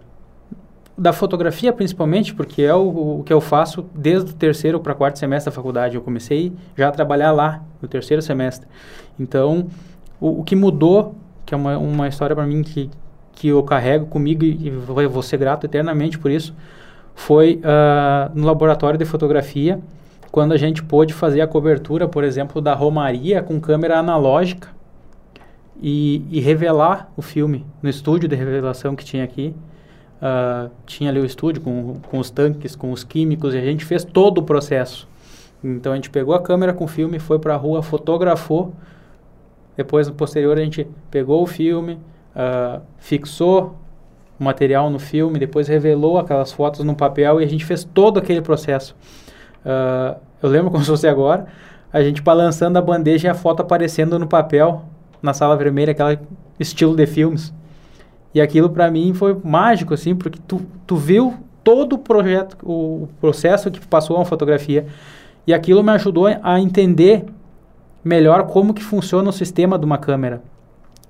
da 0.97 1.11
fotografia 1.11 1.73
principalmente, 1.73 2.33
porque 2.33 2.61
é 2.61 2.73
o, 2.73 3.19
o, 3.19 3.23
que 3.23 3.33
eu 3.33 3.41
faço 3.41 3.85
desde 3.95 4.31
o 4.31 4.33
terceiro 4.33 4.79
para 4.79 4.93
quarto 4.93 5.17
semestre 5.17 5.51
da 5.51 5.55
faculdade. 5.55 5.95
Eu 5.95 6.01
comecei 6.01 6.53
já 6.77 6.89
a 6.89 6.91
trabalhar 6.91 7.31
lá 7.31 7.63
no 7.81 7.87
terceiro 7.87 8.21
semestre. 8.21 8.67
Então, 9.19 9.67
o, 10.19 10.41
o 10.41 10.43
que 10.43 10.55
mudou, 10.55 11.15
que 11.45 11.53
é 11.53 11.57
uma, 11.57 11.77
uma 11.77 12.07
história 12.07 12.35
para 12.35 12.45
mim 12.45 12.61
que, 12.61 12.89
que 13.33 13.47
eu 13.47 13.63
carrego 13.63 14.05
comigo 14.05 14.43
e, 14.43 14.67
e 14.67 14.69
vou 14.69 15.21
ser 15.23 15.37
grato 15.37 15.65
eternamente 15.65 16.19
por 16.19 16.29
isso, 16.29 16.53
foi 17.15 17.59
uh, 17.63 18.31
no 18.33 18.45
laboratório 18.45 18.97
de 18.97 19.05
fotografia, 19.05 19.79
quando 20.31 20.51
a 20.51 20.57
gente 20.57 20.81
pôde 20.81 21.13
fazer 21.13 21.41
a 21.41 21.47
cobertura, 21.47 22.07
por 22.07 22.23
exemplo, 22.23 22.59
da 22.59 22.73
Romaria 22.73 23.41
com 23.43 23.59
câmera 23.59 23.99
analógica 23.99 24.69
e, 25.81 26.25
e 26.31 26.39
revelar 26.39 27.11
o 27.15 27.21
filme 27.21 27.65
no 27.81 27.89
estúdio 27.89 28.27
de 28.27 28.35
revelação 28.35 28.95
que 28.95 29.05
tinha 29.05 29.23
aqui. 29.23 29.53
Uh, 30.23 30.71
tinha 30.85 31.09
ali 31.09 31.19
o 31.19 31.25
estúdio 31.25 31.61
com, 31.61 31.99
com 32.09 32.17
os 32.17 32.29
tanques, 32.29 32.77
com 32.77 32.93
os 32.93 33.03
químicos, 33.03 33.53
e 33.53 33.57
a 33.57 33.61
gente 33.61 33.83
fez 33.83 34.05
todo 34.05 34.37
o 34.37 34.43
processo. 34.43 35.05
Então 35.61 35.91
a 35.91 35.95
gente 35.95 36.09
pegou 36.09 36.33
a 36.33 36.41
câmera 36.41 36.71
com 36.71 36.85
o 36.85 36.87
filme, 36.87 37.19
foi 37.19 37.39
para 37.39 37.53
a 37.55 37.57
rua, 37.57 37.83
fotografou. 37.83 38.73
Depois, 39.75 40.07
no 40.07 40.13
posterior, 40.13 40.57
a 40.57 40.61
gente 40.61 40.87
pegou 41.11 41.43
o 41.43 41.45
filme, 41.45 41.99
uh, 42.35 42.81
fixou 42.99 43.75
o 44.39 44.43
material 44.43 44.89
no 44.89 44.97
filme, 44.97 45.37
depois 45.37 45.67
revelou 45.67 46.17
aquelas 46.17 46.53
fotos 46.53 46.85
no 46.85 46.95
papel 46.95 47.41
e 47.41 47.43
a 47.43 47.47
gente 47.47 47.65
fez 47.65 47.83
todo 47.83 48.17
aquele 48.17 48.41
processo. 48.41 48.95
Uh, 49.65 50.17
eu 50.41 50.47
lembro 50.47 50.71
como 50.71 50.85
se 50.85 50.89
fosse 50.89 51.07
agora, 51.07 51.47
a 51.91 52.01
gente 52.01 52.21
balançando 52.21 52.79
a 52.79 52.81
bandeja 52.81 53.27
e 53.27 53.29
a 53.29 53.33
foto 53.33 53.59
aparecendo 53.59 54.17
no 54.17 54.27
papel 54.27 54.85
na 55.21 55.33
sala 55.33 55.57
vermelha, 55.57 55.91
aquele 55.91 56.19
estilo 56.57 56.95
de 56.95 57.05
filmes. 57.05 57.53
E 58.33 58.41
aquilo 58.41 58.69
para 58.69 58.89
mim 58.89 59.13
foi 59.13 59.37
mágico, 59.43 59.93
assim, 59.93 60.15
porque 60.15 60.39
tu, 60.47 60.61
tu 60.87 60.95
viu 60.95 61.35
todo 61.63 61.93
o 61.93 61.97
projeto, 61.97 62.57
o, 62.63 63.07
processo 63.21 63.69
que 63.71 63.85
passou 63.87 64.17
uma 64.17 64.25
fotografia. 64.25 64.85
E 65.45 65.53
aquilo 65.53 65.83
me 65.83 65.91
ajudou 65.91 66.27
a 66.27 66.59
entender 66.59 67.25
melhor 68.03 68.47
como 68.47 68.73
que 68.73 68.83
funciona 68.83 69.29
o 69.29 69.33
sistema 69.33 69.77
de 69.77 69.85
uma 69.85 69.97
câmera. 69.97 70.41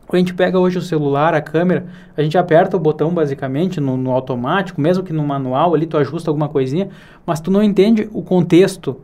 Quando 0.05 0.15
a 0.15 0.19
gente 0.19 0.33
pega 0.33 0.59
hoje 0.59 0.77
o 0.77 0.81
celular, 0.81 1.33
a 1.33 1.41
câmera, 1.41 1.86
a 2.15 2.21
gente 2.21 2.38
aperta 2.38 2.77
o 2.77 2.79
botão 2.79 3.13
basicamente 3.13 3.79
no, 3.79 3.97
no, 3.97 4.12
automático, 4.12 4.79
mesmo 4.79 5.03
que 5.03 5.13
no 5.13 5.25
manual 5.25 5.73
ali 5.73 5.88
tu 5.88 5.97
ajusta 5.97 6.29
alguma 6.29 6.49
coisinha, 6.49 6.89
mas 7.25 7.39
tu 7.39 7.49
não 7.49 7.63
entende 7.63 8.09
o 8.13 8.21
contexto 8.21 8.97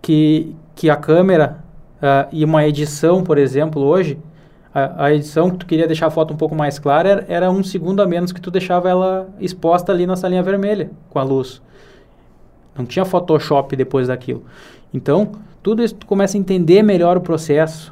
que, 0.00 0.54
que 0.74 0.90
a 0.90 0.94
câmera 0.94 1.64
uh, 1.96 2.28
e 2.30 2.44
uma 2.44 2.66
edição, 2.66 3.24
por 3.24 3.38
exemplo, 3.38 3.82
hoje, 3.82 4.18
a, 4.76 5.06
a, 5.06 5.14
edição 5.14 5.48
que 5.48 5.56
tu 5.56 5.64
queria 5.64 5.86
deixar 5.86 6.08
a 6.08 6.10
foto 6.10 6.34
um 6.34 6.36
pouco 6.36 6.54
mais 6.54 6.78
clara 6.78 7.08
era, 7.08 7.24
era, 7.28 7.50
um 7.50 7.62
segundo 7.62 8.02
a 8.02 8.06
menos 8.06 8.30
que 8.30 8.40
tu 8.40 8.50
deixava 8.50 8.90
ela 8.90 9.26
exposta 9.40 9.90
ali 9.90 10.06
na 10.06 10.16
salinha 10.16 10.42
vermelha 10.42 10.90
com 11.08 11.18
a 11.18 11.22
luz. 11.22 11.62
Não 12.76 12.84
tinha 12.84 13.06
Photoshop 13.06 13.74
depois 13.74 14.08
daquilo. 14.08 14.44
Então, 14.92 15.32
tudo 15.62 15.82
isso 15.82 15.94
tu 15.94 16.04
começa 16.04 16.36
a 16.36 16.40
entender 16.40 16.82
melhor 16.82 17.16
o 17.16 17.22
processo 17.22 17.90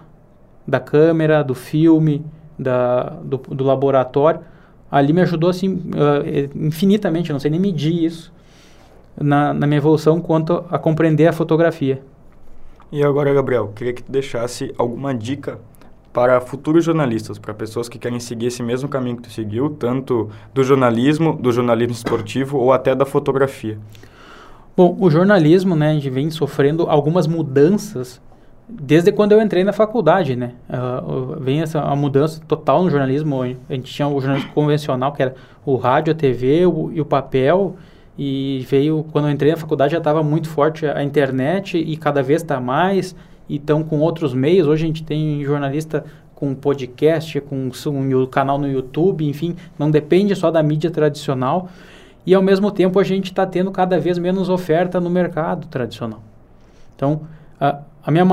da 0.69 0.79
câmera, 0.79 1.43
do 1.43 1.55
filme, 1.55 2.23
da, 2.59 3.05
do, 3.25 3.39
do 3.39 3.65
laboratório. 3.65 4.41
Ali 4.91 5.15
me 5.15 5.23
ajudou 5.23 5.49
assim 5.49 5.77
uh, 5.77 6.51
infinitamente, 6.55 7.33
não 7.33 7.41
sei 7.41 7.51
nem 7.51 7.59
medir 7.59 8.05
isso 8.05 8.31
na, 9.19 9.55
na 9.55 9.67
minha 9.67 9.79
evolução 9.79 10.21
quanto 10.21 10.67
a 10.71 10.79
compreender 10.79 11.29
a 11.29 11.33
fotografia. 11.33 12.03
E 12.93 13.03
agora, 13.03 13.33
Gabriel, 13.33 13.73
queria 13.75 13.95
que 13.95 14.03
tu 14.03 14.13
deixasse 14.13 14.75
alguma 14.77 15.15
dica 15.15 15.59
para 16.15 16.41
futuros 16.41 16.85
jornalistas, 16.85 17.41
para 17.41 17.53
pessoas 17.53 17.89
que 17.89 17.99
querem 17.99 18.21
seguir 18.21 18.47
esse 18.47 18.63
mesmo 18.63 18.89
caminho 18.89 19.17
que 19.17 19.25
tu 19.25 19.31
seguiu, 19.31 19.69
tanto 19.69 20.31
do 20.55 20.63
jornalismo, 20.63 21.37
do 21.37 21.51
jornalismo 21.51 21.93
esportivo 21.93 22.57
ou 22.57 22.73
até 22.73 22.95
da 22.95 23.05
fotografia? 23.05 23.77
Bom, 24.77 24.97
o 25.01 25.11
jornalismo, 25.11 25.75
né, 25.75 25.91
a 25.91 25.95
gente 25.95 26.09
vem 26.09 26.31
sofrendo 26.31 26.85
algumas 26.89 27.27
mudanças 27.27 28.23
desde 28.69 29.11
quando 29.11 29.33
eu 29.33 29.43
entrei 29.43 29.65
na 29.65 29.73
faculdade, 29.73 30.37
né? 30.37 30.53
Uh, 30.71 31.39
vem 31.41 31.61
essa 31.61 31.81
a 31.81 31.97
mudança 31.97 32.41
total 32.47 32.85
no 32.85 32.91
jornalismo. 32.91 33.43
A 33.43 33.75
gente 33.75 33.93
tinha 33.93 34.07
o 34.07 34.21
jornalismo 34.21 34.53
convencional, 34.53 35.13
que 35.13 35.21
era 35.21 35.35
o 35.67 35.75
rádio, 35.77 36.13
a 36.13 36.17
TV 36.17 36.65
o, 36.65 36.93
e 36.93 37.01
o 37.01 37.05
papel, 37.05 37.75
e 38.17 38.65
veio, 38.71 39.05
quando 39.11 39.27
eu 39.27 39.33
entrei 39.33 39.51
na 39.51 39.57
faculdade, 39.57 39.93
já 39.93 39.99
estava 39.99 40.23
muito 40.23 40.49
forte 40.49 40.87
a 40.87 41.03
internet 41.03 41.77
e 41.77 41.97
cada 41.97 42.23
vez 42.23 42.41
está 42.41 42.61
mais 42.61 43.15
e 43.49 43.57
estão 43.57 43.83
com 43.83 44.01
outros 44.01 44.35
meios. 44.35 44.67
Hoje 44.67 44.85
a 44.85 44.87
gente 44.87 45.03
tem 45.03 45.43
jornalista 45.45 46.05
com 46.35 46.55
podcast, 46.55 47.41
com 47.41 47.71
um 47.87 48.27
canal 48.27 48.59
no 48.59 48.69
YouTube, 48.69 49.27
enfim, 49.27 49.57
não 49.79 49.91
depende 49.91 50.35
só 50.35 50.51
da 50.51 50.63
mídia 50.63 50.91
tradicional. 50.91 51.69
E 52.27 52.35
ao 52.35 52.43
mesmo 52.43 52.71
tempo 52.71 52.99
a 52.99 53.05
gente 53.05 53.27
está 53.27 53.47
tendo 53.47 53.71
cada 53.71 53.99
vez 53.99 54.19
menos 54.19 54.49
oferta 54.49 55.01
no 55.01 55.11
mercado 55.11 55.67
tradicional. 55.69 56.23
Então, 56.97 57.23
a, 57.61 57.81
a 58.05 58.11
minha 58.11 58.25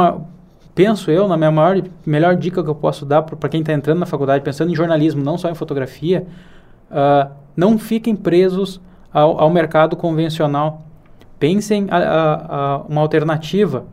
penso 0.73 1.11
eu, 1.11 1.27
na 1.27 1.35
minha 1.35 1.51
maior, 1.51 1.81
melhor 2.05 2.35
dica 2.35 2.63
que 2.63 2.69
eu 2.69 2.75
posso 2.75 3.05
dar 3.05 3.21
para 3.21 3.49
quem 3.49 3.59
está 3.59 3.73
entrando 3.73 3.99
na 3.99 4.05
faculdade, 4.05 4.43
pensando 4.43 4.71
em 4.71 4.75
jornalismo, 4.75 5.23
não 5.23 5.37
só 5.37 5.49
em 5.49 5.55
fotografia, 5.55 6.25
uh, 6.89 7.29
não 7.55 7.77
fiquem 7.77 8.15
presos 8.15 8.79
ao, 9.13 9.39
ao 9.39 9.49
mercado 9.49 9.95
convencional. 9.95 10.81
Pensem 11.37 11.87
a, 11.89 11.97
a, 11.97 12.75
a 12.75 12.77
uma 12.83 13.01
alternativa. 13.01 13.85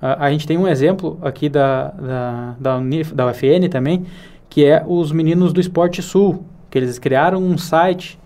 A, 0.00 0.26
a 0.26 0.30
gente 0.30 0.46
tem 0.46 0.56
um 0.56 0.66
exemplo 0.66 1.18
aqui 1.22 1.48
da, 1.48 1.88
da, 1.88 2.54
da, 2.58 2.76
Unif, 2.78 3.14
da 3.14 3.26
UFN 3.26 3.68
também, 3.70 4.06
que 4.48 4.64
é 4.64 4.84
os 4.86 5.12
meninos 5.12 5.52
do 5.52 5.60
Esporte 5.60 6.02
Sul, 6.02 6.44
que 6.70 6.78
eles 6.78 6.98
criaram 6.98 7.42
um 7.42 7.58
site 7.58 8.18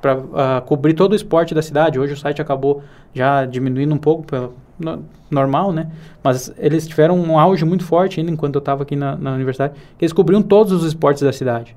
para 0.00 0.16
uh, 0.16 0.30
ah, 0.34 0.62
cobrir 0.64 0.94
todo 0.94 1.12
o 1.12 1.14
esporte 1.14 1.54
da 1.54 1.60
cidade. 1.60 1.98
Hoje 1.98 2.14
o 2.14 2.16
site 2.16 2.40
acabou 2.40 2.82
já 3.14 3.44
diminuindo 3.44 3.94
um 3.94 3.98
pouco, 3.98 4.24
pelo, 4.24 4.54
no, 4.78 5.04
normal, 5.30 5.72
né? 5.72 5.90
Mas 6.22 6.52
eles 6.58 6.88
tiveram 6.88 7.18
um 7.18 7.38
auge 7.38 7.64
muito 7.64 7.84
forte 7.84 8.18
ainda 8.18 8.32
enquanto 8.32 8.54
eu 8.56 8.60
estava 8.60 8.82
aqui 8.82 8.96
na, 8.96 9.16
na 9.16 9.34
universidade, 9.34 9.74
que 9.98 10.04
eles 10.04 10.12
cobriam 10.12 10.42
todos 10.42 10.72
os 10.72 10.84
esportes 10.84 11.22
da 11.22 11.32
cidade. 11.32 11.76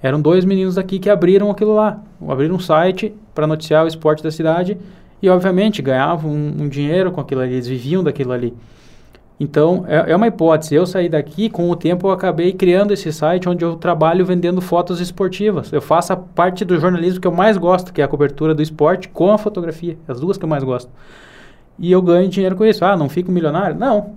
Eram 0.00 0.20
dois 0.20 0.44
meninos 0.44 0.78
aqui 0.78 0.98
que 0.98 1.10
abriram 1.10 1.50
aquilo 1.50 1.74
lá, 1.74 2.00
abriram 2.28 2.54
um 2.54 2.60
site 2.60 3.12
para 3.34 3.46
noticiar 3.46 3.84
o 3.84 3.88
esporte 3.88 4.22
da 4.22 4.30
cidade 4.30 4.78
e, 5.20 5.28
obviamente, 5.28 5.82
ganhavam 5.82 6.30
um, 6.30 6.62
um, 6.62 6.68
dinheiro 6.68 7.10
com 7.10 7.20
aquilo 7.20 7.40
ali, 7.40 7.54
eles 7.54 7.66
viviam 7.66 8.02
daquilo 8.02 8.32
ali. 8.32 8.54
Então, 9.40 9.84
é, 9.86 10.10
é, 10.12 10.16
uma 10.16 10.26
hipótese. 10.26 10.74
Eu 10.74 10.84
saí 10.84 11.08
daqui, 11.08 11.48
com 11.48 11.70
o 11.70 11.76
tempo 11.76 12.08
eu 12.08 12.12
acabei 12.12 12.52
criando 12.52 12.92
esse 12.92 13.12
site 13.12 13.48
onde 13.48 13.64
eu 13.64 13.76
trabalho 13.76 14.24
vendendo 14.26 14.60
fotos 14.60 15.00
esportivas. 15.00 15.72
Eu 15.72 15.80
faço 15.80 16.12
a 16.12 16.16
parte 16.16 16.64
do 16.64 16.78
jornalismo 16.78 17.20
que 17.20 17.26
eu 17.26 17.32
mais 17.32 17.56
gosto, 17.56 17.92
que 17.92 18.00
é 18.00 18.04
a 18.04 18.08
cobertura 18.08 18.54
do 18.54 18.62
esporte 18.62 19.08
com 19.08 19.30
a 19.30 19.38
fotografia. 19.38 19.96
As 20.08 20.18
duas 20.18 20.36
que 20.36 20.44
eu 20.44 20.48
mais 20.48 20.64
gosto. 20.64 20.90
E 21.78 21.92
eu 21.92 22.02
ganho 22.02 22.28
dinheiro 22.28 22.56
com 22.56 22.64
isso. 22.64 22.84
Ah, 22.84 22.96
não 22.96 23.08
fico 23.08 23.30
milionário? 23.30 23.78
Não. 23.78 24.14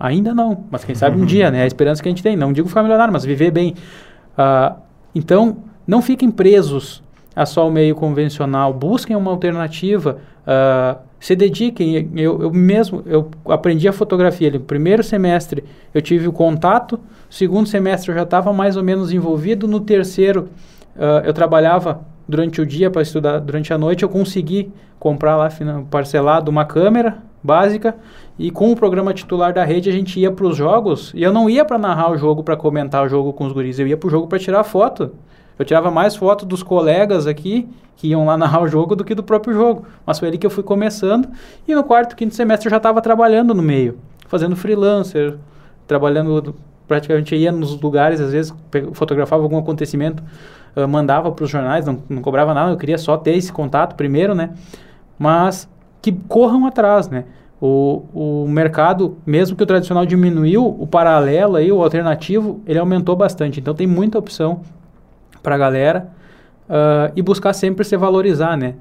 Ainda 0.00 0.34
não. 0.34 0.64
Mas 0.70 0.84
quem 0.84 0.94
sabe 0.94 1.20
um 1.20 1.24
dia, 1.26 1.50
né? 1.50 1.60
É 1.60 1.62
a 1.62 1.66
esperança 1.66 2.02
que 2.02 2.08
a 2.08 2.10
gente 2.10 2.22
tem. 2.22 2.36
Não 2.36 2.52
digo 2.52 2.68
ficar 2.68 2.82
milionário, 2.82 3.12
mas 3.12 3.24
viver 3.24 3.52
bem. 3.52 3.74
Uh, 4.36 4.76
então, 5.14 5.58
não 5.86 6.02
fiquem 6.02 6.30
presos 6.30 7.02
a 7.38 7.46
só 7.46 7.68
o 7.68 7.70
meio 7.70 7.94
convencional, 7.94 8.74
busquem 8.74 9.14
uma 9.14 9.30
alternativa, 9.30 10.18
uh, 10.42 10.98
se 11.20 11.36
dediquem. 11.36 12.10
Eu, 12.16 12.42
eu, 12.42 12.52
mesmo, 12.52 13.00
eu 13.06 13.30
aprendi 13.48 13.86
a 13.86 13.92
fotografia. 13.92 14.50
No 14.50 14.58
primeiro 14.58 15.04
semestre 15.04 15.62
eu 15.94 16.02
tive 16.02 16.26
o 16.26 16.32
contato, 16.32 16.98
segundo 17.30 17.68
semestre 17.68 18.10
eu 18.10 18.16
já 18.16 18.24
estava 18.24 18.52
mais 18.52 18.76
ou 18.76 18.82
menos 18.82 19.12
envolvido, 19.12 19.68
no 19.68 19.78
terceiro 19.78 20.48
uh, 20.96 21.24
eu 21.24 21.32
trabalhava 21.32 22.00
durante 22.28 22.60
o 22.60 22.66
dia 22.66 22.90
para 22.90 23.02
estudar, 23.02 23.38
durante 23.38 23.72
a 23.72 23.78
noite 23.78 24.02
eu 24.02 24.08
consegui 24.08 24.72
comprar 24.98 25.36
lá 25.36 25.48
parcelado 25.88 26.50
uma 26.50 26.64
câmera 26.64 27.18
básica 27.40 27.94
e 28.36 28.50
com 28.50 28.72
o 28.72 28.76
programa 28.76 29.14
titular 29.14 29.52
da 29.52 29.62
rede 29.62 29.88
a 29.88 29.92
gente 29.92 30.18
ia 30.18 30.32
para 30.32 30.44
os 30.44 30.56
jogos 30.56 31.12
e 31.14 31.22
eu 31.22 31.32
não 31.32 31.48
ia 31.48 31.64
para 31.64 31.78
narrar 31.78 32.10
o 32.10 32.18
jogo 32.18 32.42
para 32.42 32.56
comentar 32.56 33.06
o 33.06 33.08
jogo 33.08 33.32
com 33.32 33.46
os 33.46 33.52
guris, 33.52 33.78
eu 33.78 33.86
ia 33.86 33.96
para 33.96 34.08
o 34.08 34.10
jogo 34.10 34.26
para 34.26 34.40
tirar 34.40 34.64
foto. 34.64 35.12
Eu 35.58 35.64
tirava 35.64 35.90
mais 35.90 36.14
foto 36.14 36.46
dos 36.46 36.62
colegas 36.62 37.26
aqui 37.26 37.68
que 37.96 38.08
iam 38.08 38.24
lá 38.24 38.36
narrar 38.38 38.62
o 38.62 38.68
jogo 38.68 38.94
do 38.94 39.04
que 39.04 39.14
do 39.14 39.22
próprio 39.22 39.52
jogo. 39.52 39.86
Mas 40.06 40.18
foi 40.18 40.28
ali 40.28 40.38
que 40.38 40.46
eu 40.46 40.50
fui 40.50 40.62
começando. 40.62 41.28
E 41.66 41.74
no 41.74 41.84
quarto, 41.84 42.16
quinto 42.16 42.34
semestre 42.34 42.68
eu 42.68 42.70
já 42.70 42.76
estava 42.76 43.02
trabalhando 43.02 43.52
no 43.52 43.62
meio, 43.62 43.98
fazendo 44.26 44.56
freelancer, 44.56 45.36
trabalhando 45.86 46.54
praticamente 46.86 47.36
ia 47.36 47.52
nos 47.52 47.78
lugares, 47.78 48.18
às 48.18 48.32
vezes 48.32 48.54
fotografava 48.94 49.42
algum 49.42 49.58
acontecimento, 49.58 50.22
uh, 50.74 50.88
mandava 50.88 51.30
para 51.30 51.44
os 51.44 51.50
jornais, 51.50 51.84
não, 51.84 52.02
não 52.08 52.22
cobrava 52.22 52.54
nada, 52.54 52.72
eu 52.72 52.78
queria 52.78 52.96
só 52.96 53.14
ter 53.18 53.36
esse 53.36 53.52
contato 53.52 53.94
primeiro, 53.94 54.34
né? 54.34 54.54
Mas 55.18 55.68
que 56.00 56.10
corram 56.10 56.66
atrás, 56.66 57.10
né? 57.10 57.24
O, 57.60 58.04
o 58.14 58.48
mercado, 58.48 59.18
mesmo 59.26 59.54
que 59.54 59.62
o 59.62 59.66
tradicional 59.66 60.06
diminuiu, 60.06 60.64
o 60.64 60.86
paralelo 60.86 61.56
aí, 61.56 61.70
o 61.70 61.82
alternativo, 61.82 62.62
ele 62.66 62.78
aumentou 62.78 63.14
bastante. 63.16 63.60
Então 63.60 63.74
tem 63.74 63.86
muita 63.86 64.18
opção 64.18 64.60
para 65.48 65.54
a 65.54 65.58
galera. 65.58 66.08
uh, 66.68 67.10
e 67.16 67.22
buscar 67.22 67.54
sempre 67.54 67.82
se 67.82 67.96
valorizar, 67.96 68.54
né? 68.54 68.74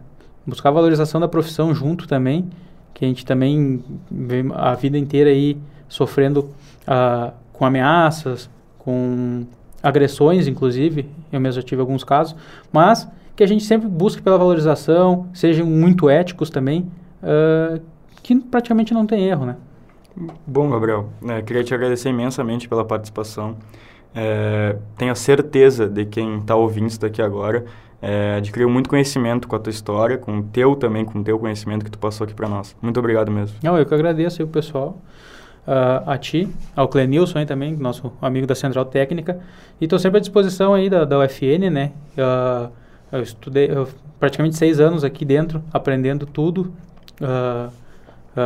Buscar 0.45 0.69
valorização 0.71 1.21
da 1.21 1.27
profissão 1.27 1.73
junto 1.73 2.06
também, 2.06 2.49
que 2.93 3.06
a 3.06 3.08
gente 3.08 3.25
também 3.25 3.82
vê 4.12 4.43
a 4.53 4.75
vida 4.75 4.97
inteira 4.97 5.30
aí 5.30 5.58
sofrendo 5.88 6.49
uh, 6.86 7.32
com 7.53 7.63
ameaças, 7.63 8.49
com 8.77 9.45
agressões, 9.82 10.47
inclusive, 10.47 11.10
eu 11.32 11.39
mesmo 11.39 11.63
tive 11.63 11.80
alguns 11.80 12.03
casos, 12.03 12.36
mas 12.73 13.08
que 13.34 13.43
a 13.43 13.47
gente 13.47 13.63
sempre 13.63 13.88
busque 13.88 14.21
pela 14.21 14.38
valorização, 14.38 15.27
sejam 15.34 15.65
muito 15.65 16.10
éticos 16.10 16.49
também, 16.49 16.91
uh, 17.23 17.80
que 18.21 18.36
praticamente 18.36 18.93
não 18.93 19.06
tem 19.06 19.23
erro, 19.25 19.45
né? 19.45 19.56
Bom, 20.45 20.69
Gabriel, 20.69 21.10
é, 21.30 21.41
queria 21.41 21.63
te 21.63 21.73
agradecer 21.73 22.10
imensamente 22.10 22.67
pela 22.67 22.84
participação. 22.84 23.56
É, 24.19 24.75
tenho 24.97 25.12
a 25.12 25.15
certeza 25.15 25.88
de 25.88 26.03
quem 26.03 26.39
está 26.39 26.56
ouvindo 26.56 26.88
isso 26.88 26.99
daqui 26.99 27.21
agora 27.21 27.65
é, 28.01 28.36
adquiriu 28.38 28.69
muito 28.69 28.89
conhecimento 28.89 29.47
com 29.47 29.56
a 29.56 29.60
tua 29.60 29.71
história, 29.71 30.17
com 30.17 30.39
o 30.39 30.43
teu 30.43 30.75
também, 30.75 31.03
com 31.03 31.19
o 31.19 31.23
teu 31.23 31.38
conhecimento 31.39 31.84
que 31.84 31.91
tu 31.91 31.97
passou 31.97 32.25
aqui 32.25 32.34
para 32.34 32.47
nós. 32.47 32.75
Muito 32.82 32.99
obrigado 32.99 33.32
mesmo. 33.32 33.58
Não, 33.63 33.77
eu 33.77 33.86
que 33.86 33.93
agradeço 33.93 34.41
aí 34.41 34.45
o 34.47 34.49
pessoal, 34.49 35.01
uh, 35.67 36.10
a 36.10 36.17
ti, 36.17 36.47
ao 36.75 36.88
Clenilson 36.88 37.39
aí 37.39 37.45
também, 37.45 37.75
nosso 37.75 38.12
amigo 38.21 38.45
da 38.45 38.56
Central 38.56 38.86
Técnica, 38.86 39.39
e 39.82 39.86
estou 39.86 39.97
sempre 39.97 40.17
à 40.17 40.21
disposição 40.21 40.73
aí 40.73 40.89
da, 40.89 41.06
da 41.06 41.19
UFN, 41.19 41.69
né? 41.71 41.91
Uh, 42.17 42.71
eu 43.12 43.21
estudei 43.21 43.69
eu, 43.71 43.88
praticamente 44.19 44.56
seis 44.56 44.80
anos 44.80 45.03
aqui 45.03 45.25
dentro, 45.25 45.63
aprendendo 45.71 46.25
tudo, 46.25 46.73
uh, 47.21 47.71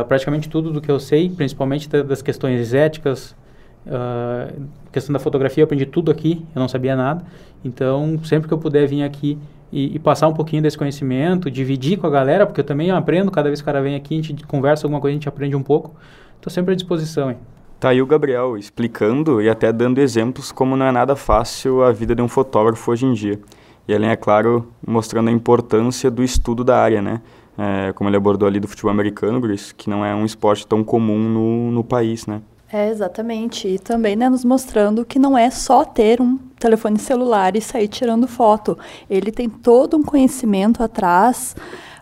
praticamente 0.08 0.48
tudo 0.48 0.70
do 0.70 0.80
que 0.80 0.90
eu 0.90 0.98
sei, 0.98 1.28
principalmente 1.28 1.86
das 1.88 2.22
questões 2.22 2.72
éticas, 2.72 3.36
Uh, 3.86 4.62
questão 4.92 5.12
da 5.12 5.18
fotografia, 5.18 5.62
eu 5.62 5.64
aprendi 5.64 5.86
tudo 5.86 6.10
aqui, 6.10 6.44
eu 6.54 6.60
não 6.60 6.68
sabia 6.68 6.94
nada. 6.94 7.24
Então, 7.64 8.18
sempre 8.24 8.48
que 8.48 8.54
eu 8.54 8.58
puder 8.58 8.86
vir 8.86 9.02
aqui 9.02 9.38
e, 9.72 9.96
e, 9.96 9.98
passar 9.98 10.28
um 10.28 10.34
pouquinho 10.34 10.62
desse 10.62 10.76
conhecimento, 10.76 11.50
dividir 11.50 11.98
com 11.98 12.06
a 12.06 12.10
galera, 12.10 12.46
porque 12.46 12.60
eu 12.60 12.64
também 12.64 12.90
aprendo, 12.90 13.30
cada 13.30 13.48
vez 13.48 13.60
que 13.60 13.64
o 13.64 13.66
cara 13.66 13.80
vem 13.80 13.94
aqui, 13.94 14.18
a 14.18 14.22
gente 14.22 14.46
conversa 14.46 14.86
alguma 14.86 15.00
coisa, 15.00 15.12
a 15.12 15.16
gente 15.16 15.28
aprende 15.28 15.56
um 15.56 15.62
pouco. 15.62 15.94
Estou 16.36 16.52
sempre 16.52 16.72
à 16.72 16.76
disposição. 16.76 17.30
Hein? 17.30 17.38
Tá 17.80 17.88
aí 17.88 18.02
o 18.02 18.06
Gabriel 18.06 18.56
explicando 18.56 19.40
e 19.40 19.48
até 19.48 19.72
dando 19.72 19.98
exemplos 19.98 20.52
como 20.52 20.76
não 20.76 20.86
é 20.86 20.92
nada 20.92 21.16
fácil 21.16 21.82
a 21.82 21.90
vida 21.90 22.14
de 22.14 22.22
um 22.22 22.28
fotógrafo 22.28 22.90
hoje 22.90 23.06
em 23.06 23.12
dia. 23.12 23.40
E 23.88 23.94
além, 23.94 24.10
é 24.10 24.16
claro, 24.16 24.68
mostrando 24.86 25.28
a 25.28 25.32
importância 25.32 26.10
do 26.10 26.22
estudo 26.22 26.62
da 26.62 26.78
área, 26.78 27.02
né? 27.02 27.20
É, 27.58 27.92
como 27.92 28.08
ele 28.08 28.16
abordou 28.16 28.46
ali 28.46 28.60
do 28.60 28.68
futebol 28.68 28.90
americano, 28.92 29.40
Bruce, 29.40 29.74
que 29.74 29.90
não 29.90 30.04
é 30.04 30.14
um 30.14 30.24
esporte 30.24 30.66
tão 30.66 30.84
comum 30.84 31.18
no, 31.18 31.70
no 31.72 31.84
país, 31.84 32.26
né? 32.26 32.40
É, 32.72 32.88
exatamente. 32.88 33.68
E 33.68 33.78
também 33.78 34.16
né, 34.16 34.30
nos 34.30 34.46
mostrando 34.46 35.04
que 35.04 35.18
não 35.18 35.36
é 35.36 35.50
só 35.50 35.84
ter 35.84 36.22
um 36.22 36.38
telefone 36.58 36.98
celular 36.98 37.54
e 37.54 37.60
sair 37.60 37.86
tirando 37.86 38.26
foto. 38.26 38.78
Ele 39.10 39.30
tem 39.30 39.46
todo 39.46 39.94
um 39.94 40.02
conhecimento 40.02 40.82
atrás. 40.82 41.54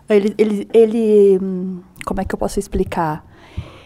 Ele, 0.07 0.33
ele, 0.37 0.67
ele 0.73 1.39
como 2.05 2.21
é 2.21 2.25
que 2.25 2.33
eu 2.33 2.39
posso 2.39 2.57
explicar? 2.57 3.25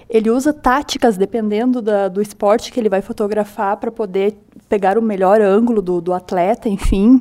Ele 0.07 0.29
usa 0.29 0.53
táticas 0.53 1.17
dependendo 1.17 1.81
da, 1.81 2.07
do 2.07 2.21
esporte 2.21 2.71
que 2.71 2.79
ele 2.79 2.89
vai 2.89 3.01
fotografar 3.01 3.77
para 3.77 3.91
poder 3.91 4.37
pegar 4.69 4.95
o 4.95 5.01
melhor 5.01 5.41
ângulo 5.41 5.81
do, 5.81 5.99
do 5.99 6.13
atleta, 6.13 6.69
enfim. 6.69 7.19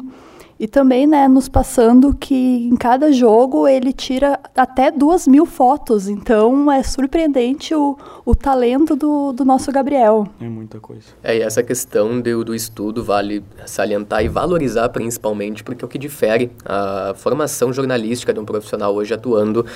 E 0.59 0.69
também, 0.69 1.07
né, 1.07 1.27
nos 1.27 1.49
passando 1.49 2.15
que 2.15 2.35
em 2.69 2.77
cada 2.77 3.11
jogo 3.11 3.67
ele 3.67 3.93
tira 3.93 4.39
até 4.55 4.91
duas 4.91 5.27
mil 5.27 5.45
fotos. 5.45 6.09
Então 6.09 6.71
é 6.71 6.83
surpreendente 6.83 7.75
o, 7.75 7.99
o 8.25 8.35
talento 8.35 8.95
do, 8.95 9.33
do 9.33 9.45
nosso 9.45 9.73
Gabriel. 9.73 10.27
É 10.41 10.49
muita 10.49 10.79
coisa. 10.79 11.07
É, 11.23 11.37
e 11.37 11.43
essa 11.43 11.63
questão 11.63 12.21
do, 12.21 12.45
do 12.45 12.55
estudo 12.55 13.03
vale 13.03 13.45
salientar 13.67 14.25
e 14.25 14.29
valorizar 14.29 14.89
principalmente, 14.91 15.65
porque 15.65 15.85
é 15.85 15.87
o 15.87 15.89
que 15.89 15.99
difere 15.99 16.53
a 16.65 17.15
formação 17.17 17.73
jornalística 17.73 18.33
de 18.33 18.39
um 18.39 18.45
profissional 18.45 18.95
hoje 18.95 19.13
atuando 19.13 19.67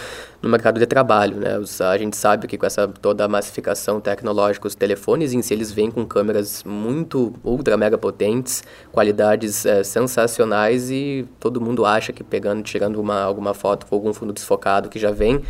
no 0.41 0.49
mercado 0.49 0.79
de 0.79 0.87
trabalho. 0.87 1.39
Né? 1.39 1.59
A 1.81 1.99
gente 1.99 2.17
sabe 2.17 2.47
que 2.47 2.57
com 2.57 2.67
essa 2.67 2.87
toda 2.87 3.25
a 3.25 3.29
massificação 3.29 4.01
tecnológica, 4.01 4.69
os 4.69 4.75
telefones 4.75 5.33
em 5.33 5.43
si 5.43 5.55
eles 5.55 5.73
vêm 5.73 5.91
com 5.91 6.07
câmeras 6.07 6.63
muito 6.63 7.33
ultra 7.43 7.77
mega 7.77 7.99
potentes, 7.99 8.63
qualidades 8.93 9.67
é, 9.67 9.83
sensacionais 9.83 10.68
e 10.73 11.27
todo 11.41 11.61
mundo 11.61 11.85
acha 11.85 12.13
que 12.13 12.23
pegando, 12.23 12.63
tirando 12.63 13.01
uma, 13.01 13.23
alguma 13.23 13.55
foto 13.55 13.87
com 13.87 13.95
algum 13.95 14.13
fundo 14.13 14.33
desfocado 14.33 14.89
que 14.89 14.99
já 14.99 15.11
vem 15.11 15.43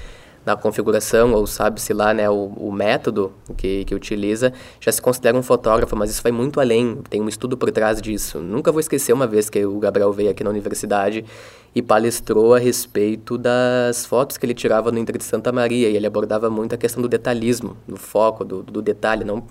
na 0.48 0.56
configuração 0.56 1.34
ou 1.34 1.46
sabe-se 1.46 1.92
lá 1.92 2.14
né, 2.14 2.28
o, 2.30 2.50
o, 2.56 2.72
método 2.72 3.34
que, 3.54 3.84
que 3.84 3.94
utiliza, 3.94 4.50
já 4.80 4.90
se 4.90 5.00
considera 5.00 5.37
um 5.37 5.42
fotógrafo, 5.42 5.94
mas 5.94 6.11
isso 6.11 6.22
vai 6.22 6.32
muito 6.32 6.58
além, 6.58 7.02
tem 7.11 7.20
um 7.20 7.28
estudo 7.28 7.54
por 7.54 7.70
trás 7.70 8.00
disso. 8.00 8.38
Nunca 8.38 8.72
vou 8.72 8.80
esquecer 8.80 9.12
uma 9.12 9.26
vez 9.26 9.50
que 9.50 9.62
o 9.66 9.78
Gabriel 9.78 10.11
veio 10.11 10.30
aqui 10.30 10.42
na 10.42 10.48
universidade 10.48 11.22
e 11.74 11.82
palestrou 11.82 12.54
a 12.54 12.58
respeito 12.58 13.37
das 13.37 14.06
fotos 14.06 14.38
que 14.38 14.46
ele 14.46 14.54
tirava 14.54 14.90
no 14.90 14.98
Inter 14.98 15.18
de 15.18 15.24
Santa 15.24 15.52
Maria, 15.52 15.90
e 15.90 15.96
ele 15.96 16.06
abordava 16.06 16.48
muito 16.48 16.74
a 16.74 16.78
questão 16.78 17.02
do 17.02 17.08
detalhismo, 17.08 17.76
do 17.87 17.96
foco, 17.98 18.42
do, 18.42 18.62
do 18.62 18.80
detalhe, 18.80 19.24
não, 19.24 19.44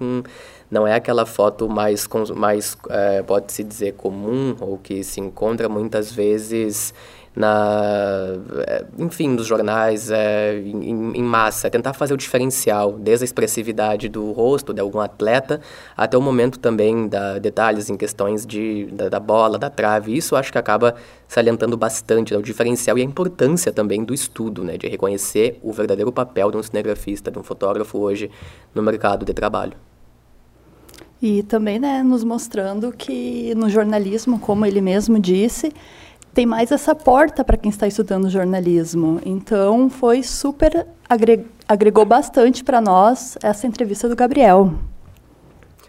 não 0.70 0.88
é 0.88 0.96
aquela 0.96 1.28
foto 1.28 1.70
mais, 1.70 2.08
mais 2.36 2.76
é, 2.90 3.22
pode-se 3.22 3.64
dizer, 3.64 3.94
comum, 3.94 4.56
ou 4.60 4.80
que 4.80 5.04
se 5.04 5.22
encontra 5.22 5.70
muitas 5.70 6.12
vezes 6.12 6.92
na, 7.38 8.34
é, 8.66 8.84
enfim, 8.98 9.30
nos 9.30 9.46
jornais, 9.46 10.10
é, 10.10 10.58
em, 10.58 11.16
em, 11.16 11.22
massa, 11.22 11.70
tentar 11.70 11.94
fazer 11.94 12.16
o 12.16 12.18
diferencial, 12.18 12.94
desde 12.94 13.24
a 13.24 13.26
expressividade 13.26 14.10
do 14.10 14.32
rosto 14.32 14.74
de 14.74 14.82
algum 14.82 15.00
atleta 15.00 15.62
até 15.96 16.18
o 16.18 16.22
momento 16.22 16.58
também 16.58 17.08
da 17.08 17.38
detalhes 17.38 17.92
em 17.92 17.96
questões 17.96 18.44
de, 18.44 18.86
da, 18.88 19.08
da 19.08 19.20
bola, 19.20 19.60
da 19.60 19.70
trave. 19.70 20.18
Isso 20.18 20.36
acho 20.36 20.52
que 20.52 20.58
acaba 20.58 20.96
salientando 21.28 21.78
bastante 21.78 22.34
né, 22.34 22.40
o 22.40 22.42
diferencial 22.42 22.98
e 22.98 23.02
a 23.02 23.06
importância 23.06 23.72
também 23.72 24.04
do 24.04 24.16
estudo, 24.16 24.64
né, 24.64 24.76
de 24.76 24.88
reconhecer 24.88 25.60
o 25.62 25.72
verdadeiro 25.72 26.12
papel 26.12 26.50
de 26.50 26.58
um 26.58 26.64
cinegrafista, 26.64 27.30
de 27.30 27.38
um 27.38 27.44
fotógrafo 27.44 28.00
hoje 28.00 28.32
no 28.74 28.82
mercado 28.82 29.24
de 29.24 29.34
trabalho. 29.36 29.74
E 31.22 31.44
também, 31.44 31.78
né, 31.78 32.02
nos 32.02 32.24
mostrando 32.24 32.92
que 32.92 33.54
no 33.56 33.70
jornalismo, 33.70 34.40
como 34.40 34.66
ele 34.66 34.82
mesmo 34.82 35.20
disse, 35.20 35.72
tem 36.38 36.46
mais 36.46 36.72
essa 36.72 36.94
porta 36.94 37.44
para 37.44 37.58
quem 37.58 37.72
está 37.72 37.88
estudando 37.88 38.30
jornalismo. 38.30 39.20
Então, 39.26 39.90
foi 39.90 40.22
super 40.22 40.86
agregou 41.68 42.06
bastante 42.06 42.64
para 42.64 42.80
nós 42.80 43.40
essa 43.42 43.66
entrevista 43.66 44.08
do 44.08 44.16
Gabriel. 44.16 44.72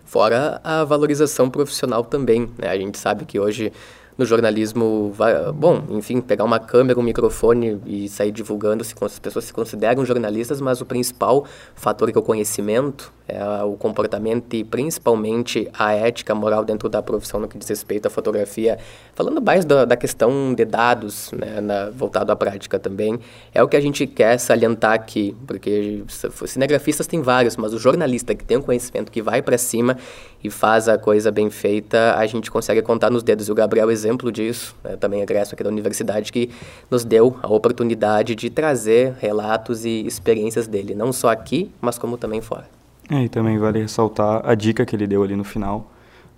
Fora 0.07 0.59
a 0.65 0.85
valorização 0.85 1.51
profissional 1.51 2.03
também, 2.03 2.49
né? 2.57 2.71
A 2.71 2.79
gente 2.79 2.97
sabe 2.97 3.27
que 3.27 3.39
hoje 3.39 3.71
no 4.19 4.25
jornalismo, 4.25 5.15
bom, 5.55 5.85
enfim, 5.91 6.21
pegar 6.21 6.43
uma 6.43 6.59
câmera, 6.59 6.99
um 6.99 7.03
microfone 7.05 7.81
e 7.87 8.09
sair 8.09 8.33
divulgando, 8.33 8.83
se 8.83 8.93
as 9.01 9.19
pessoas 9.21 9.45
se 9.45 9.53
consideram 9.53 10.05
jornalistas, 10.05 10.61
mas 10.61 10.81
o 10.81 10.85
principal 10.85 11.47
fator 11.77 12.11
que 12.11 12.19
é 12.19 12.21
o 12.21 12.25
conhecimento, 12.25 13.13
é 13.29 13.63
o 13.63 13.75
comportamento 13.75 14.55
e 14.55 14.65
principalmente 14.65 15.69
a 15.73 15.93
ética 15.93 16.35
moral 16.35 16.65
dentro 16.65 16.89
da 16.89 17.01
profissão 17.01 17.39
no 17.39 17.47
que 17.47 17.57
diz 17.59 17.69
respeito 17.69 18.07
à 18.07 18.11
fotografia, 18.11 18.79
falando 19.15 19.41
mais 19.41 19.65
da, 19.65 19.85
da 19.85 19.97
questão 19.97 20.53
de 20.53 20.65
dados, 20.65 21.31
né, 21.33 21.61
na, 21.61 21.91
voltado 21.91 22.33
à 22.33 22.37
prática 22.37 22.79
também, 22.79 23.21
é 23.55 23.63
o 23.63 23.69
que 23.69 23.77
a 23.77 23.81
gente 23.81 24.05
quer 24.07 24.39
salientar 24.39 24.95
aqui, 24.95 25.37
porque 25.47 26.03
cinegrafistas 26.47 27.07
tem 27.07 27.23
vários, 27.23 27.57
mas 27.57 27.73
o 27.73 27.79
jornalista 27.79 28.35
que 28.35 28.45
tem 28.45 28.57
um 28.57 28.63
conhecimento 28.63 29.13
que 29.13 29.23
vai 29.23 29.43
para 29.43 29.59
cima 29.59 29.97
e 30.43 30.51
faz 30.51 30.89
a 30.89 30.97
coisa 30.97 31.31
bem 31.31 31.51
feita, 31.51 32.15
a 32.17 32.27
gente 32.27 32.51
consegue 32.51 32.81
contar 32.83 33.11
nos 33.11 33.23
dedos. 33.23 33.49
E 33.49 33.53
o 33.53 33.55
Gabriel 33.55 33.91
é 33.91 33.93
exemplo 33.93 34.31
disso, 34.31 34.77
né, 34.85 34.97
também 34.97 35.21
egresso 35.21 35.55
aqui 35.55 35.65
da 35.65 35.71
universidade, 35.71 36.33
que 36.33 36.51
nos 36.91 37.05
deu 37.05 37.37
a 37.43 37.49
oportunidade 37.49 38.35
de 38.35 38.49
trazer 38.49 39.15
relatos 39.19 39.85
e 39.85 40.07
experiências 40.07 40.67
dele, 40.67 40.95
não 40.95 41.13
só 41.13 41.31
aqui, 41.31 41.71
mas 41.81 41.99
como 41.99 42.17
também 42.17 42.41
fora. 42.41 42.69
É, 43.11 43.25
e 43.25 43.29
também 43.29 43.59
vale 43.59 43.81
ressaltar 43.81 44.43
a 44.45 44.55
dica 44.55 44.85
que 44.85 44.95
ele 44.95 45.07
deu 45.07 45.23
ali 45.23 45.35
no 45.35 45.45
final, 45.45 45.91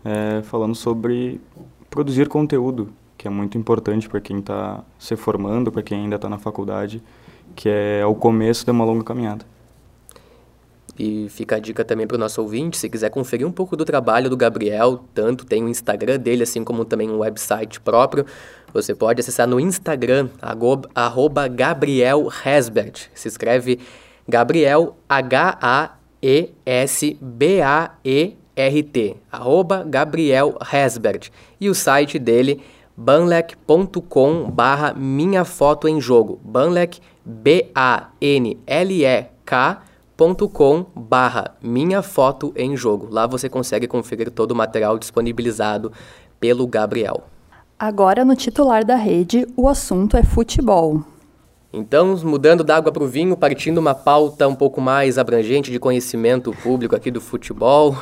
é, 0.05 0.41
falando 0.43 0.75
sobre 0.75 1.41
produzir 1.91 2.29
conteúdo, 2.29 2.91
que 3.19 3.27
é 3.27 3.31
muito 3.31 3.59
importante 3.59 4.09
para 4.09 4.21
quem 4.21 4.39
está 4.39 4.83
se 4.99 5.17
formando, 5.17 5.71
para 5.71 5.83
quem 5.83 6.03
ainda 6.03 6.17
está 6.17 6.29
na 6.29 6.39
faculdade, 6.39 7.03
que 7.55 7.69
é 7.69 8.07
o 8.07 8.15
começo 8.15 8.65
de 8.65 8.71
uma 8.71 8.85
longa 8.85 9.05
caminhada. 9.05 9.45
E 11.03 11.31
fica 11.31 11.57
a 11.57 11.59
dica 11.59 11.83
também 11.83 12.07
para 12.07 12.17
o 12.17 12.19
nosso 12.19 12.43
ouvinte, 12.43 12.77
se 12.77 12.87
quiser 12.91 13.09
conferir 13.09 13.47
um 13.47 13.51
pouco 13.51 13.75
do 13.75 13.87
trabalho 13.87 14.29
do 14.29 14.37
Gabriel, 14.37 15.03
tanto 15.15 15.47
tem 15.47 15.65
o 15.65 15.69
Instagram 15.71 16.19
dele, 16.19 16.43
assim 16.43 16.63
como 16.63 16.85
também 16.85 17.09
um 17.09 17.21
website 17.21 17.81
próprio, 17.81 18.27
você 18.71 18.95
pode 18.95 19.19
acessar 19.19 19.49
no 19.49 19.59
Instagram, 19.59 20.29
arroba 20.95 21.49
Gabriel 21.49 22.29
Hasbert. 22.45 23.09
Se 23.15 23.29
escreve 23.29 23.81
Gabriel, 24.29 24.95
H-A 25.09 25.97
e-S-B-A-E-R-T, 26.21 27.17
arroba 29.33 29.83
Gabriel 29.89 30.59
Hasbert. 30.61 31.31
E 31.59 31.71
o 31.71 31.75
site 31.75 32.19
dele, 32.19 32.61
banlec.com 32.95 34.53
Minha 34.97 35.47
Foto 35.47 35.89
em 35.89 35.99
Jogo. 35.99 36.39
Banlec, 36.45 37.01
B-A-N-L-E-K.com 40.21 40.85
barra 40.95 41.57
Minha 41.63 42.03
Foto 42.03 42.53
em 42.55 42.77
Jogo. 42.77 43.09
Lá 43.11 43.27
você 43.27 43.49
consegue 43.49 43.89
conferir 43.89 44.31
todo 44.31 44.51
o 44.51 44.55
material 44.55 44.99
disponibilizado 44.99 45.91
pelo 46.39 46.67
Gabriel. 46.67 47.23
Agora, 47.79 48.23
no 48.23 48.37
titular 48.37 48.85
da 48.85 48.97
rede, 48.97 49.47
o 49.57 49.67
assunto 49.67 50.19
é 50.19 50.23
futebol. 50.23 51.03
Então, 51.73 52.15
mudando 52.23 52.63
da 52.63 52.77
água 52.77 52.93
para 52.93 53.03
o 53.03 53.07
vinho, 53.07 53.37
partindo 53.37 53.79
uma 53.79 53.95
pauta 53.95 54.47
um 54.47 54.55
pouco 54.55 54.81
mais 54.81 55.17
abrangente 55.17 55.71
de 55.71 55.79
conhecimento 55.79 56.53
público 56.63 56.95
aqui 56.95 57.11
do 57.11 57.21
futebol, 57.21 57.97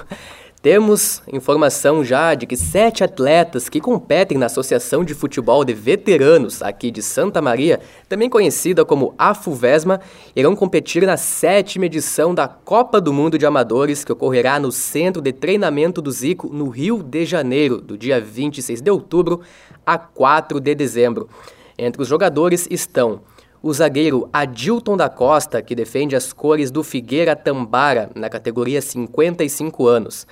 temos 0.69 1.23
informação 1.33 2.05
já 2.05 2.35
de 2.35 2.47
que 2.47 2.55
sete 2.55 3.03
atletas 3.03 3.71
que 3.71 3.81
competem 3.81 4.37
na 4.37 4.45
Associação 4.45 5.03
de 5.03 5.15
Futebol 5.15 5.65
de 5.65 5.73
Veteranos 5.73 6.61
aqui 6.61 6.91
de 6.91 7.01
Santa 7.01 7.41
Maria, 7.41 7.81
também 8.07 8.29
conhecida 8.29 8.85
como 8.85 9.15
AFUVESMA, 9.17 9.99
irão 10.37 10.55
competir 10.55 11.07
na 11.07 11.17
sétima 11.17 11.87
edição 11.87 12.35
da 12.35 12.47
Copa 12.47 13.01
do 13.01 13.15
Mundo 13.15 13.39
de 13.39 13.47
Amadores, 13.47 14.05
que 14.05 14.13
ocorrerá 14.13 14.61
no 14.61 14.71
Centro 14.71 15.23
de 15.23 15.33
Treinamento 15.33 16.03
do 16.03 16.13
Zico, 16.13 16.51
no 16.53 16.69
Rio 16.69 17.03
de 17.03 17.25
Janeiro, 17.25 17.81
do 17.81 17.97
dia 17.97 18.21
26 18.21 18.83
de 18.83 18.91
outubro 18.91 19.41
a 19.87 19.97
4 19.97 20.61
de 20.61 20.75
dezembro. 20.75 21.31
Entre 21.79 22.03
os 22.03 22.09
jogadores 22.09 22.69
estão 22.71 23.23
o 23.63 23.73
zagueiro 23.73 24.29
Adilton 24.31 24.99
da 24.99 25.09
Costa, 25.09 25.63
que 25.63 25.75
defende 25.75 26.15
as 26.15 26.31
cores 26.31 26.71
do 26.71 26.85
Figueira 26.85 27.35
Tambara 27.35 28.11
na 28.15 28.29
categoria 28.29 28.83
55 28.83 29.87
anos. 29.87 30.27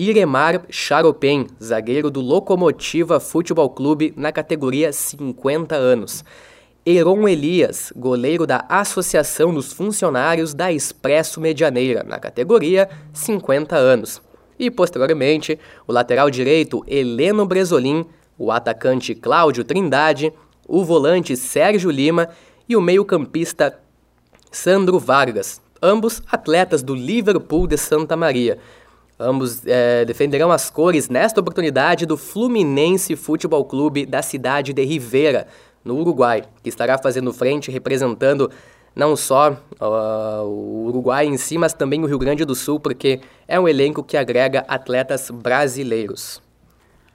Iremar 0.00 0.62
Charopem, 0.70 1.46
zagueiro 1.62 2.10
do 2.10 2.22
Locomotiva 2.22 3.20
Futebol 3.20 3.68
Clube 3.68 4.14
na 4.16 4.32
categoria 4.32 4.94
50 4.94 5.74
anos. 5.74 6.24
Heron 6.86 7.28
Elias, 7.28 7.92
goleiro 7.94 8.46
da 8.46 8.64
Associação 8.66 9.52
dos 9.52 9.74
Funcionários 9.74 10.54
da 10.54 10.72
Expresso 10.72 11.38
Medianeira, 11.38 12.02
na 12.02 12.18
categoria 12.18 12.88
50 13.12 13.76
anos. 13.76 14.22
E, 14.58 14.70
posteriormente, 14.70 15.58
o 15.86 15.92
lateral 15.92 16.30
direito 16.30 16.82
Heleno 16.86 17.44
Bresolim, 17.44 18.06
o 18.38 18.50
atacante 18.50 19.14
Cláudio 19.14 19.64
Trindade, 19.64 20.32
o 20.66 20.82
volante 20.82 21.36
Sérgio 21.36 21.90
Lima 21.90 22.30
e 22.66 22.74
o 22.74 22.80
meio-campista 22.80 23.78
Sandro 24.50 24.98
Vargas, 24.98 25.60
ambos 25.82 26.22
atletas 26.32 26.82
do 26.82 26.94
Liverpool 26.94 27.66
de 27.66 27.76
Santa 27.76 28.16
Maria. 28.16 28.58
Ambos 29.22 29.60
é, 29.66 30.02
defenderão 30.06 30.50
as 30.50 30.70
cores 30.70 31.10
nesta 31.10 31.42
oportunidade 31.42 32.06
do 32.06 32.16
Fluminense 32.16 33.14
Futebol 33.14 33.62
Clube 33.66 34.06
da 34.06 34.22
cidade 34.22 34.72
de 34.72 34.82
Rivera, 34.82 35.46
no 35.84 35.98
Uruguai, 35.98 36.44
que 36.62 36.70
estará 36.70 36.96
fazendo 36.96 37.30
frente 37.30 37.70
representando 37.70 38.50
não 38.96 39.14
só 39.14 39.52
uh, 39.52 40.42
o 40.44 40.86
Uruguai 40.86 41.26
em 41.26 41.36
si, 41.36 41.58
mas 41.58 41.74
também 41.74 42.02
o 42.02 42.06
Rio 42.06 42.18
Grande 42.18 42.46
do 42.46 42.54
Sul, 42.54 42.80
porque 42.80 43.20
é 43.46 43.60
um 43.60 43.68
elenco 43.68 44.02
que 44.02 44.16
agrega 44.16 44.64
atletas 44.66 45.30
brasileiros. 45.30 46.42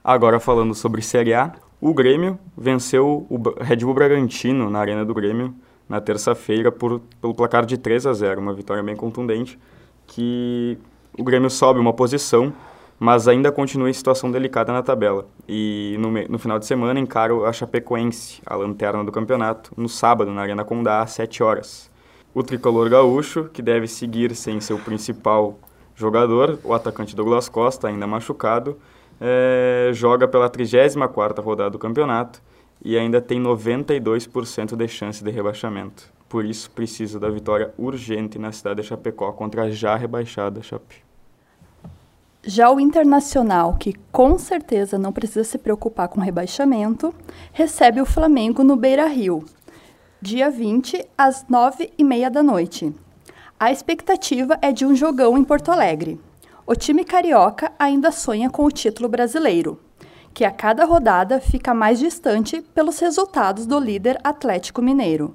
Agora 0.02 0.38
falando 0.38 0.76
sobre 0.76 1.02
Série 1.02 1.34
A, 1.34 1.54
o 1.80 1.92
Grêmio 1.92 2.38
venceu 2.56 3.26
o 3.28 3.40
Red 3.60 3.78
Bull 3.78 3.94
Bragantino 3.94 4.70
na 4.70 4.78
Arena 4.78 5.04
do 5.04 5.12
Grêmio 5.12 5.52
na 5.88 6.00
terça-feira 6.00 6.70
por, 6.70 7.00
pelo 7.20 7.34
placar 7.34 7.66
de 7.66 7.76
3 7.76 8.06
a 8.06 8.12
0, 8.12 8.40
uma 8.40 8.54
vitória 8.54 8.82
bem 8.82 8.94
contundente 8.94 9.58
que 10.06 10.78
o 11.18 11.24
Grêmio 11.24 11.50
sobe 11.50 11.80
uma 11.80 11.92
posição, 11.92 12.52
mas 12.98 13.28
ainda 13.28 13.52
continua 13.52 13.90
em 13.90 13.92
situação 13.92 14.30
delicada 14.30 14.72
na 14.72 14.82
tabela. 14.82 15.26
E 15.48 15.96
no, 15.98 16.10
no 16.10 16.38
final 16.38 16.58
de 16.58 16.66
semana 16.66 16.98
encara 16.98 17.34
a 17.46 17.52
Chapecoense, 17.52 18.40
a 18.46 18.54
lanterna 18.54 19.04
do 19.04 19.12
campeonato, 19.12 19.72
no 19.76 19.88
sábado 19.88 20.30
na 20.30 20.42
Arena 20.42 20.64
Condá 20.64 21.02
às 21.02 21.12
7 21.12 21.42
horas. 21.42 21.90
O 22.34 22.42
tricolor 22.42 22.88
gaúcho, 22.88 23.44
que 23.52 23.62
deve 23.62 23.86
seguir 23.86 24.34
sem 24.34 24.60
seu 24.60 24.78
principal 24.78 25.58
jogador, 25.94 26.58
o 26.62 26.74
atacante 26.74 27.16
Douglas 27.16 27.48
Costa, 27.48 27.88
ainda 27.88 28.06
machucado, 28.06 28.76
é, 29.20 29.90
joga 29.94 30.28
pela 30.28 30.48
34ª 30.50 31.42
rodada 31.42 31.70
do 31.70 31.78
campeonato 31.78 32.42
e 32.84 32.98
ainda 32.98 33.20
tem 33.20 33.42
92% 33.42 34.76
de 34.76 34.88
chance 34.88 35.24
de 35.24 35.30
rebaixamento. 35.30 36.12
Por 36.28 36.44
isso, 36.44 36.70
precisa 36.70 37.18
da 37.18 37.30
vitória 37.30 37.72
urgente 37.78 38.38
na 38.38 38.52
cidade 38.52 38.82
de 38.82 38.88
Chapecó 38.88 39.32
contra 39.32 39.62
a 39.62 39.70
já 39.70 39.96
rebaixada 39.96 40.62
Chape. 40.62 41.05
Já 42.48 42.70
o 42.70 42.78
Internacional, 42.78 43.76
que 43.76 43.92
com 44.12 44.38
certeza 44.38 44.96
não 44.96 45.12
precisa 45.12 45.42
se 45.42 45.58
preocupar 45.58 46.06
com 46.06 46.20
rebaixamento, 46.20 47.12
recebe 47.52 48.00
o 48.00 48.06
Flamengo 48.06 48.62
no 48.62 48.76
Beira-Rio, 48.76 49.44
dia 50.22 50.48
20, 50.48 51.04
às 51.18 51.44
9h30 51.46 52.30
da 52.30 52.44
noite. 52.44 52.94
A 53.58 53.72
expectativa 53.72 54.56
é 54.62 54.70
de 54.70 54.86
um 54.86 54.94
jogão 54.94 55.36
em 55.36 55.42
Porto 55.42 55.72
Alegre. 55.72 56.20
O 56.64 56.76
time 56.76 57.04
carioca 57.04 57.72
ainda 57.76 58.12
sonha 58.12 58.48
com 58.48 58.64
o 58.64 58.70
título 58.70 59.08
brasileiro, 59.08 59.80
que 60.32 60.44
a 60.44 60.50
cada 60.52 60.84
rodada 60.84 61.40
fica 61.40 61.74
mais 61.74 61.98
distante 61.98 62.62
pelos 62.72 63.00
resultados 63.00 63.66
do 63.66 63.76
líder 63.80 64.20
Atlético 64.22 64.80
Mineiro. 64.80 65.34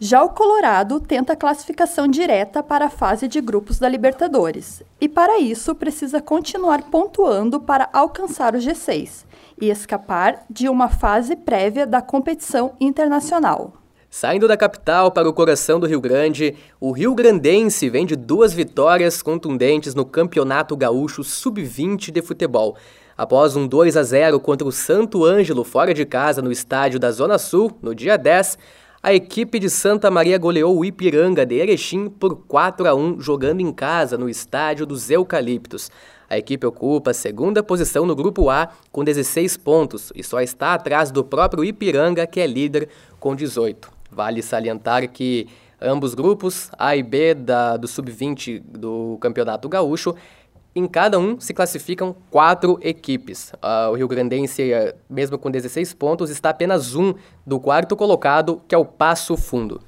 Já 0.00 0.22
o 0.22 0.28
Colorado 0.28 1.00
tenta 1.00 1.32
a 1.32 1.36
classificação 1.36 2.06
direta 2.06 2.62
para 2.62 2.86
a 2.86 2.90
fase 2.90 3.26
de 3.26 3.40
grupos 3.40 3.80
da 3.80 3.88
Libertadores, 3.88 4.80
e 5.00 5.08
para 5.08 5.40
isso 5.40 5.74
precisa 5.74 6.22
continuar 6.22 6.84
pontuando 6.84 7.58
para 7.58 7.88
alcançar 7.92 8.54
o 8.54 8.58
G6 8.58 9.24
e 9.60 9.68
escapar 9.68 10.44
de 10.48 10.68
uma 10.68 10.88
fase 10.88 11.34
prévia 11.34 11.84
da 11.84 12.00
competição 12.00 12.76
internacional. 12.80 13.72
Saindo 14.08 14.46
da 14.46 14.56
capital 14.56 15.10
para 15.10 15.28
o 15.28 15.32
coração 15.32 15.80
do 15.80 15.86
Rio 15.86 16.00
Grande, 16.00 16.54
o 16.80 16.92
Rio 16.92 17.12
Grandense 17.12 17.90
vem 17.90 18.06
de 18.06 18.14
duas 18.14 18.52
vitórias 18.52 19.20
contundentes 19.20 19.96
no 19.96 20.06
Campeonato 20.06 20.76
Gaúcho 20.76 21.24
Sub-20 21.24 22.12
de 22.12 22.22
futebol. 22.22 22.76
Após 23.16 23.56
um 23.56 23.66
2 23.66 23.96
a 23.96 24.04
0 24.04 24.38
contra 24.38 24.66
o 24.66 24.70
Santo 24.70 25.24
Ângelo 25.24 25.64
fora 25.64 25.92
de 25.92 26.06
casa 26.06 26.40
no 26.40 26.52
estádio 26.52 27.00
da 27.00 27.10
Zona 27.10 27.36
Sul, 27.36 27.76
no 27.82 27.96
dia 27.96 28.16
10, 28.16 28.56
a 29.00 29.14
equipe 29.14 29.60
de 29.60 29.70
Santa 29.70 30.10
Maria 30.10 30.36
goleou 30.38 30.76
o 30.76 30.84
Ipiranga 30.84 31.46
de 31.46 31.54
Erechim 31.54 32.08
por 32.08 32.34
4 32.48 32.88
a 32.88 32.94
1 32.94 33.20
jogando 33.20 33.60
em 33.60 33.72
casa 33.72 34.18
no 34.18 34.28
estádio 34.28 34.84
dos 34.84 35.08
Eucaliptos. 35.08 35.88
A 36.28 36.36
equipe 36.36 36.66
ocupa 36.66 37.12
a 37.12 37.14
segunda 37.14 37.62
posição 37.62 38.04
no 38.04 38.16
grupo 38.16 38.50
A 38.50 38.70
com 38.90 39.04
16 39.04 39.56
pontos 39.56 40.12
e 40.16 40.24
só 40.24 40.40
está 40.40 40.74
atrás 40.74 41.12
do 41.12 41.22
próprio 41.22 41.64
Ipiranga, 41.64 42.26
que 42.26 42.40
é 42.40 42.46
líder 42.46 42.88
com 43.20 43.36
18. 43.36 43.88
Vale 44.10 44.42
salientar 44.42 45.08
que 45.08 45.46
ambos 45.80 46.12
grupos, 46.12 46.68
A 46.76 46.96
e 46.96 47.02
B 47.02 47.34
da, 47.34 47.76
do 47.76 47.86
Sub-20 47.86 48.60
do 48.60 49.16
Campeonato 49.20 49.68
Gaúcho, 49.68 50.16
em 50.74 50.86
cada 50.86 51.18
um 51.18 51.40
se 51.40 51.52
classificam 51.52 52.14
quatro 52.30 52.78
equipes. 52.82 53.52
Uh, 53.54 53.90
o 53.90 53.94
Rio 53.94 54.08
Grandense, 54.08 54.72
eh, 54.72 54.94
mesmo 55.08 55.38
com 55.38 55.50
16 55.50 55.94
pontos, 55.94 56.30
está 56.30 56.50
apenas 56.50 56.94
um 56.94 57.14
do 57.46 57.58
quarto 57.58 57.96
colocado, 57.96 58.60
que 58.68 58.74
é 58.74 58.78
o 58.78 58.84
Passo 58.84 59.36
Fundo. 59.36 59.80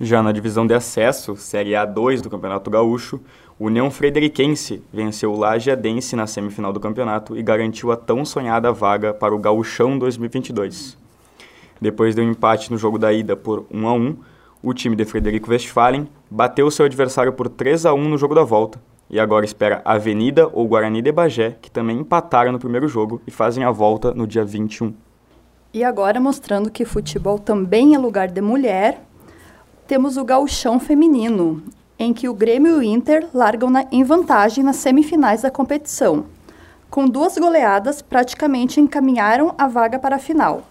Já 0.00 0.22
na 0.22 0.32
divisão 0.32 0.66
de 0.66 0.74
acesso, 0.74 1.36
Série 1.36 1.70
A2 1.70 2.20
do 2.20 2.28
Campeonato 2.28 2.68
Gaúcho, 2.68 3.20
o 3.58 3.66
União 3.66 3.88
Frederiquense 3.90 4.82
venceu 4.92 5.32
o 5.32 5.38
Lajeadense 5.38 6.16
na 6.16 6.26
semifinal 6.26 6.72
do 6.72 6.80
campeonato 6.80 7.36
e 7.36 7.42
garantiu 7.42 7.92
a 7.92 7.96
tão 7.96 8.24
sonhada 8.24 8.72
vaga 8.72 9.14
para 9.14 9.32
o 9.32 9.38
Gauchão 9.38 9.96
2022. 9.96 10.98
Depois 11.80 12.14
de 12.14 12.20
um 12.20 12.30
empate 12.30 12.72
no 12.72 12.78
jogo 12.78 12.98
da 12.98 13.12
ida 13.12 13.36
por 13.36 13.64
1 13.70 13.86
a 13.86 13.92
1, 13.92 14.16
o 14.62 14.74
time 14.74 14.96
de 14.96 15.04
Frederico 15.04 15.50
Westphalen 15.50 16.08
bateu 16.28 16.68
seu 16.72 16.86
adversário 16.86 17.32
por 17.32 17.48
3 17.48 17.86
a 17.86 17.94
1 17.94 18.08
no 18.08 18.18
jogo 18.18 18.34
da 18.34 18.42
volta 18.42 18.80
e 19.08 19.20
agora 19.20 19.44
espera 19.44 19.82
Avenida 19.84 20.48
ou 20.52 20.66
Guarani 20.66 21.02
de 21.02 21.12
Bagé, 21.12 21.56
que 21.60 21.70
também 21.70 21.98
empataram 21.98 22.52
no 22.52 22.58
primeiro 22.58 22.88
jogo 22.88 23.20
e 23.26 23.30
fazem 23.30 23.64
a 23.64 23.70
volta 23.70 24.12
no 24.12 24.26
dia 24.26 24.44
21. 24.44 24.94
E 25.72 25.82
agora 25.82 26.20
mostrando 26.20 26.70
que 26.70 26.84
futebol 26.84 27.38
também 27.38 27.94
é 27.94 27.98
lugar 27.98 28.28
de 28.28 28.40
mulher, 28.40 29.02
temos 29.86 30.16
o 30.16 30.24
gauchão 30.24 30.78
feminino, 30.78 31.62
em 31.98 32.12
que 32.12 32.28
o 32.28 32.34
Grêmio 32.34 32.76
e 32.76 32.78
o 32.78 32.82
Inter 32.82 33.26
largam 33.34 33.70
na, 33.70 33.86
em 33.90 34.02
vantagem 34.02 34.64
nas 34.64 34.76
semifinais 34.76 35.42
da 35.42 35.50
competição. 35.50 36.26
Com 36.88 37.08
duas 37.08 37.36
goleadas, 37.36 38.00
praticamente 38.00 38.80
encaminharam 38.80 39.54
a 39.58 39.66
vaga 39.66 39.98
para 39.98 40.16
a 40.16 40.20
final. 40.20 40.62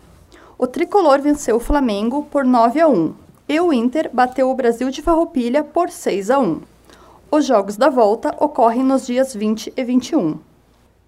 O 0.57 0.65
tricolor 0.65 1.21
venceu 1.21 1.57
o 1.57 1.59
Flamengo 1.59 2.23
por 2.31 2.45
9 2.45 2.79
a 2.79 2.87
1 2.87 3.13
e 3.49 3.59
o 3.59 3.73
Inter 3.73 4.09
bateu 4.13 4.49
o 4.49 4.55
Brasil 4.55 4.89
de 4.89 5.01
Farroupilha 5.01 5.63
por 5.63 5.89
6 5.89 6.29
a 6.29 6.39
1. 6.39 6.72
Os 7.35 7.47
jogos 7.47 7.77
da 7.77 7.89
volta 7.89 8.31
ocorrem 8.39 8.83
nos 8.83 9.07
dias 9.07 9.33
20 9.33 9.73
e 9.75 9.83
21. 9.83 10.37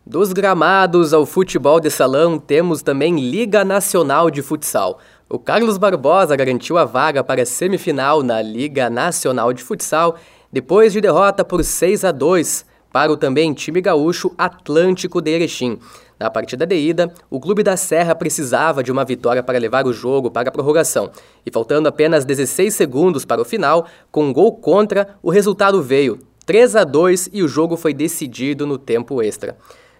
Dos 0.03 0.33
gramados 0.33 1.13
ao 1.13 1.23
futebol 1.23 1.79
de 1.79 1.91
salão, 1.91 2.39
temos 2.39 2.81
também 2.81 3.19
Liga 3.19 3.63
Nacional 3.63 4.31
de 4.31 4.41
Futsal. 4.41 4.97
O 5.29 5.37
Carlos 5.37 5.77
Barbosa 5.77 6.35
garantiu 6.35 6.79
a 6.79 6.83
vaga 6.83 7.23
para 7.23 7.43
a 7.43 7.45
semifinal 7.45 8.23
na 8.23 8.41
Liga 8.41 8.89
Nacional 8.89 9.53
de 9.53 9.61
Futsal 9.61 10.15
depois 10.51 10.91
de 10.91 10.99
derrota 10.99 11.45
por 11.45 11.63
6 11.63 12.03
a 12.03 12.11
2 12.11 12.65
para 12.91 13.11
o 13.11 13.17
também 13.17 13.53
time 13.53 13.79
gaúcho 13.79 14.33
Atlântico 14.35 15.21
de 15.21 15.29
Erechim. 15.29 15.77
Na 16.19 16.29
partida 16.29 16.65
de 16.65 16.75
ida, 16.75 17.13
o 17.29 17.39
Clube 17.39 17.61
da 17.61 17.75
Serra 17.75 18.15
precisava 18.15 18.81
de 18.81 18.91
uma 18.91 19.03
vitória 19.03 19.43
para 19.43 19.59
levar 19.59 19.85
o 19.85 19.91
jogo 19.91 20.31
para 20.31 20.47
a 20.47 20.51
prorrogação. 20.51 21.11
E 21.45 21.51
faltando 21.51 21.89
apenas 21.89 22.23
16 22.23 22.73
segundos 22.73 23.25
para 23.25 23.41
o 23.41 23.45
final, 23.45 23.85
com 24.11 24.25
um 24.25 24.33
gol 24.33 24.53
contra, 24.53 25.17
o 25.21 25.29
resultado 25.29 25.81
veio 25.83 26.19
3 26.45 26.75
a 26.77 26.83
2 26.85 27.31
e 27.33 27.43
o 27.43 27.47
jogo 27.47 27.75
foi 27.75 27.93
decidido 27.93 28.65
no 28.65 28.77
tempo 28.77 29.21
extra. 29.21 29.57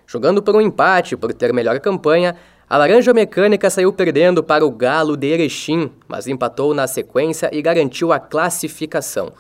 Jogando 0.08 0.42
por 0.42 0.56
um 0.56 0.62
empate 0.62 1.18
por 1.18 1.34
ter 1.34 1.52
melhor 1.52 1.80
campanha, 1.80 2.36
A 2.68 2.78
Laranja 2.78 3.14
Mecânica 3.14 3.70
saiu 3.70 3.94
perdendo 3.94 4.44
para 4.44 4.66
o 4.66 4.72
Galo 4.72 5.16
de 5.16 5.28
Erechim, 5.28 5.92
mas 6.08 6.28
empatou 6.28 6.74
na 6.74 6.88
sequência 6.88 7.50
e 7.54 7.62
garantiu 7.62 8.12
a 8.12 8.20
classificação. 8.20 9.32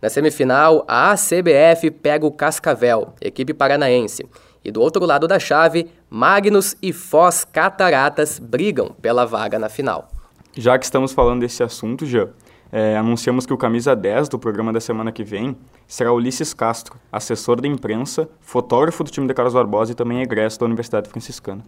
Na 0.00 0.10
semifinal, 0.10 0.84
a 0.86 1.12
ACBF 1.12 1.90
pega 1.90 2.26
o 2.26 2.30
Cascavel, 2.30 3.14
equipe 3.18 3.54
paranaense. 3.54 4.26
E 4.66 4.72
do 4.72 4.80
outro 4.80 5.06
lado 5.06 5.28
da 5.28 5.38
chave, 5.38 5.86
Magnus 6.10 6.74
e 6.82 6.92
Foz 6.92 7.44
Cataratas 7.44 8.40
brigam 8.40 8.90
pela 9.00 9.24
vaga 9.24 9.60
na 9.60 9.68
final. 9.68 10.08
Já 10.56 10.76
que 10.76 10.84
estamos 10.84 11.12
falando 11.12 11.42
desse 11.42 11.62
assunto, 11.62 12.04
já 12.04 12.26
é, 12.72 12.96
anunciamos 12.96 13.46
que 13.46 13.52
o 13.52 13.56
camisa 13.56 13.94
10 13.94 14.28
do 14.28 14.40
programa 14.40 14.72
da 14.72 14.80
semana 14.80 15.12
que 15.12 15.22
vem 15.22 15.56
será 15.86 16.12
Ulisses 16.12 16.52
Castro, 16.52 16.96
assessor 17.12 17.60
da 17.60 17.68
imprensa, 17.68 18.28
fotógrafo 18.40 19.04
do 19.04 19.10
time 19.12 19.28
de 19.28 19.34
Carlos 19.34 19.54
Barbosa 19.54 19.92
e 19.92 19.94
também 19.94 20.20
egresso 20.20 20.58
da 20.58 20.66
Universidade 20.66 21.08
Franciscana. 21.08 21.62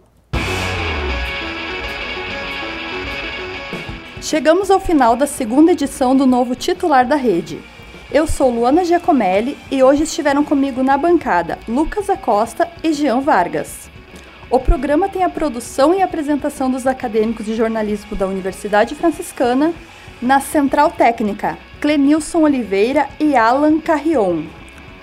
Chegamos 4.21 4.69
ao 4.69 4.81
final 4.81 5.15
da 5.15 5.25
segunda 5.25 5.71
edição 5.71 6.17
do 6.17 6.25
novo 6.25 6.53
titular 6.53 7.07
da 7.07 7.15
rede. 7.15 7.61
Eu 8.11 8.25
sou 8.25 8.49
Luana 8.49 8.83
Giacomelli 8.83 9.55
e 9.69 9.83
hoje 9.83 10.01
estiveram 10.01 10.43
comigo 10.43 10.81
na 10.81 10.97
bancada 10.97 11.59
Lucas 11.67 12.09
Acosta 12.09 12.67
e 12.83 12.91
Jean 12.91 13.19
Vargas. 13.19 13.87
O 14.49 14.59
programa 14.59 15.07
tem 15.07 15.23
a 15.23 15.29
produção 15.29 15.93
e 15.93 16.01
apresentação 16.01 16.71
dos 16.71 16.87
acadêmicos 16.87 17.45
de 17.45 17.53
jornalismo 17.53 18.15
da 18.15 18.25
Universidade 18.25 18.95
Franciscana, 18.95 19.71
na 20.19 20.39
Central 20.39 20.89
Técnica, 20.89 21.55
Clenilson 21.79 22.39
Oliveira 22.39 23.07
e 23.19 23.35
Alan 23.35 23.79
Carrion. 23.79 24.41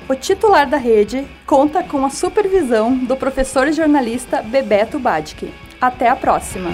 O 0.09 0.15
titular 0.17 0.69
da 0.69 0.77
rede 0.77 1.25
conta 1.47 1.85
com 1.85 2.05
a 2.05 2.11
supervisão 2.11 2.97
do 2.97 3.17
professor 3.17 3.69
e 3.69 3.73
jornalista 3.73 4.43
Bebeto 4.43 4.99
Badic. 4.99 5.55
Até 5.81 6.09
a 6.09 6.17
próxima! 6.17 6.73